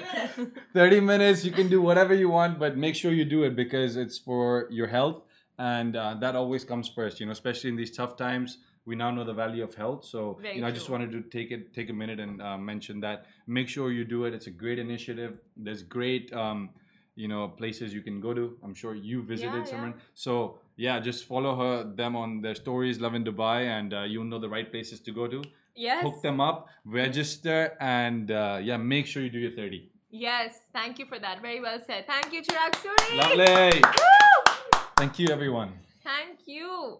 30 0.74 1.00
minutes. 1.00 1.46
You 1.46 1.52
can 1.52 1.70
do 1.70 1.82
whatever 1.82 2.14
you 2.14 2.30
want, 2.30 2.60
but 2.60 2.76
make 2.76 2.96
sure 2.96 3.14
you 3.14 3.24
do 3.24 3.44
it 3.44 3.56
because 3.56 3.96
it's 3.96 4.18
for 4.18 4.68
your 4.70 4.88
health. 4.88 5.24
And 5.58 5.96
uh, 5.96 6.16
that 6.16 6.36
always 6.36 6.66
comes 6.66 6.90
first, 6.90 7.20
you 7.20 7.28
know, 7.28 7.32
especially 7.32 7.70
in 7.70 7.78
these 7.78 7.96
tough 7.96 8.18
times. 8.18 8.58
We 8.86 8.96
now 8.96 9.12
know 9.12 9.24
the 9.24 9.34
value 9.34 9.64
of 9.64 9.74
health. 9.76 10.04
So, 10.06 10.38
Very 10.42 10.56
you 10.56 10.62
know, 10.62 10.68
I 10.68 10.72
just 10.72 10.90
wanted 10.90 11.12
to 11.12 11.22
take 11.22 11.52
it, 11.52 11.74
take 11.74 11.90
a 11.90 11.94
minute 11.94 12.20
and 12.20 12.42
uh, 12.42 12.58
mention 12.58 13.00
that. 13.02 13.26
Make 13.48 13.70
sure 13.70 13.92
you 13.92 14.04
do 14.04 14.26
it. 14.26 14.34
It's 14.34 14.48
a 14.48 14.52
great 14.52 14.78
initiative. 14.78 15.38
There's 15.56 15.84
great, 15.84 16.34
um, 16.34 16.70
you 17.16 17.28
know, 17.28 17.48
places 17.48 17.94
you 17.94 18.02
can 18.02 18.20
go 18.20 18.34
to. 18.34 18.58
I'm 18.64 18.74
sure 18.74 18.94
you 18.94 19.24
visited 19.24 19.68
Yeah, 19.68 19.86
yeah. 19.86 19.92
So, 20.14 20.60
yeah, 20.76 21.00
just 21.00 21.26
follow 21.26 21.56
her, 21.56 21.84
them 21.84 22.16
on 22.16 22.42
their 22.42 22.56
stories, 22.56 23.00
Lovin 23.00 23.24
Dubai, 23.24 23.68
and 23.68 23.94
uh, 23.94 24.02
you'll 24.02 24.26
know 24.26 24.40
the 24.40 24.50
right 24.50 24.70
places 24.70 25.00
to 25.02 25.12
go 25.12 25.28
to. 25.28 25.42
yes. 25.76 26.04
Hook 26.04 26.22
them 26.22 26.40
up, 26.42 26.68
register, 26.86 27.78
and 27.80 28.32
uh, 28.32 28.60
yeah, 28.62 28.78
make 28.78 29.06
sure 29.06 29.24
you 29.24 29.30
do 29.30 29.40
your 29.40 29.52
30. 29.52 29.90
Yes. 30.12 30.60
Thank 30.74 31.00
you 31.00 31.06
for 31.06 31.20
that. 31.20 31.42
Very 31.42 31.60
well 31.60 31.80
said. 31.88 32.06
Thank 32.06 32.32
you, 32.34 32.42
Chirag 32.42 32.74
Suri. 32.74 33.18
Lovely. 33.18 33.82
Woo! 33.82 34.80
Thank 34.98 35.18
you, 35.20 35.30
everyone. 35.30 35.74
Thank 36.04 36.40
you. 36.46 37.00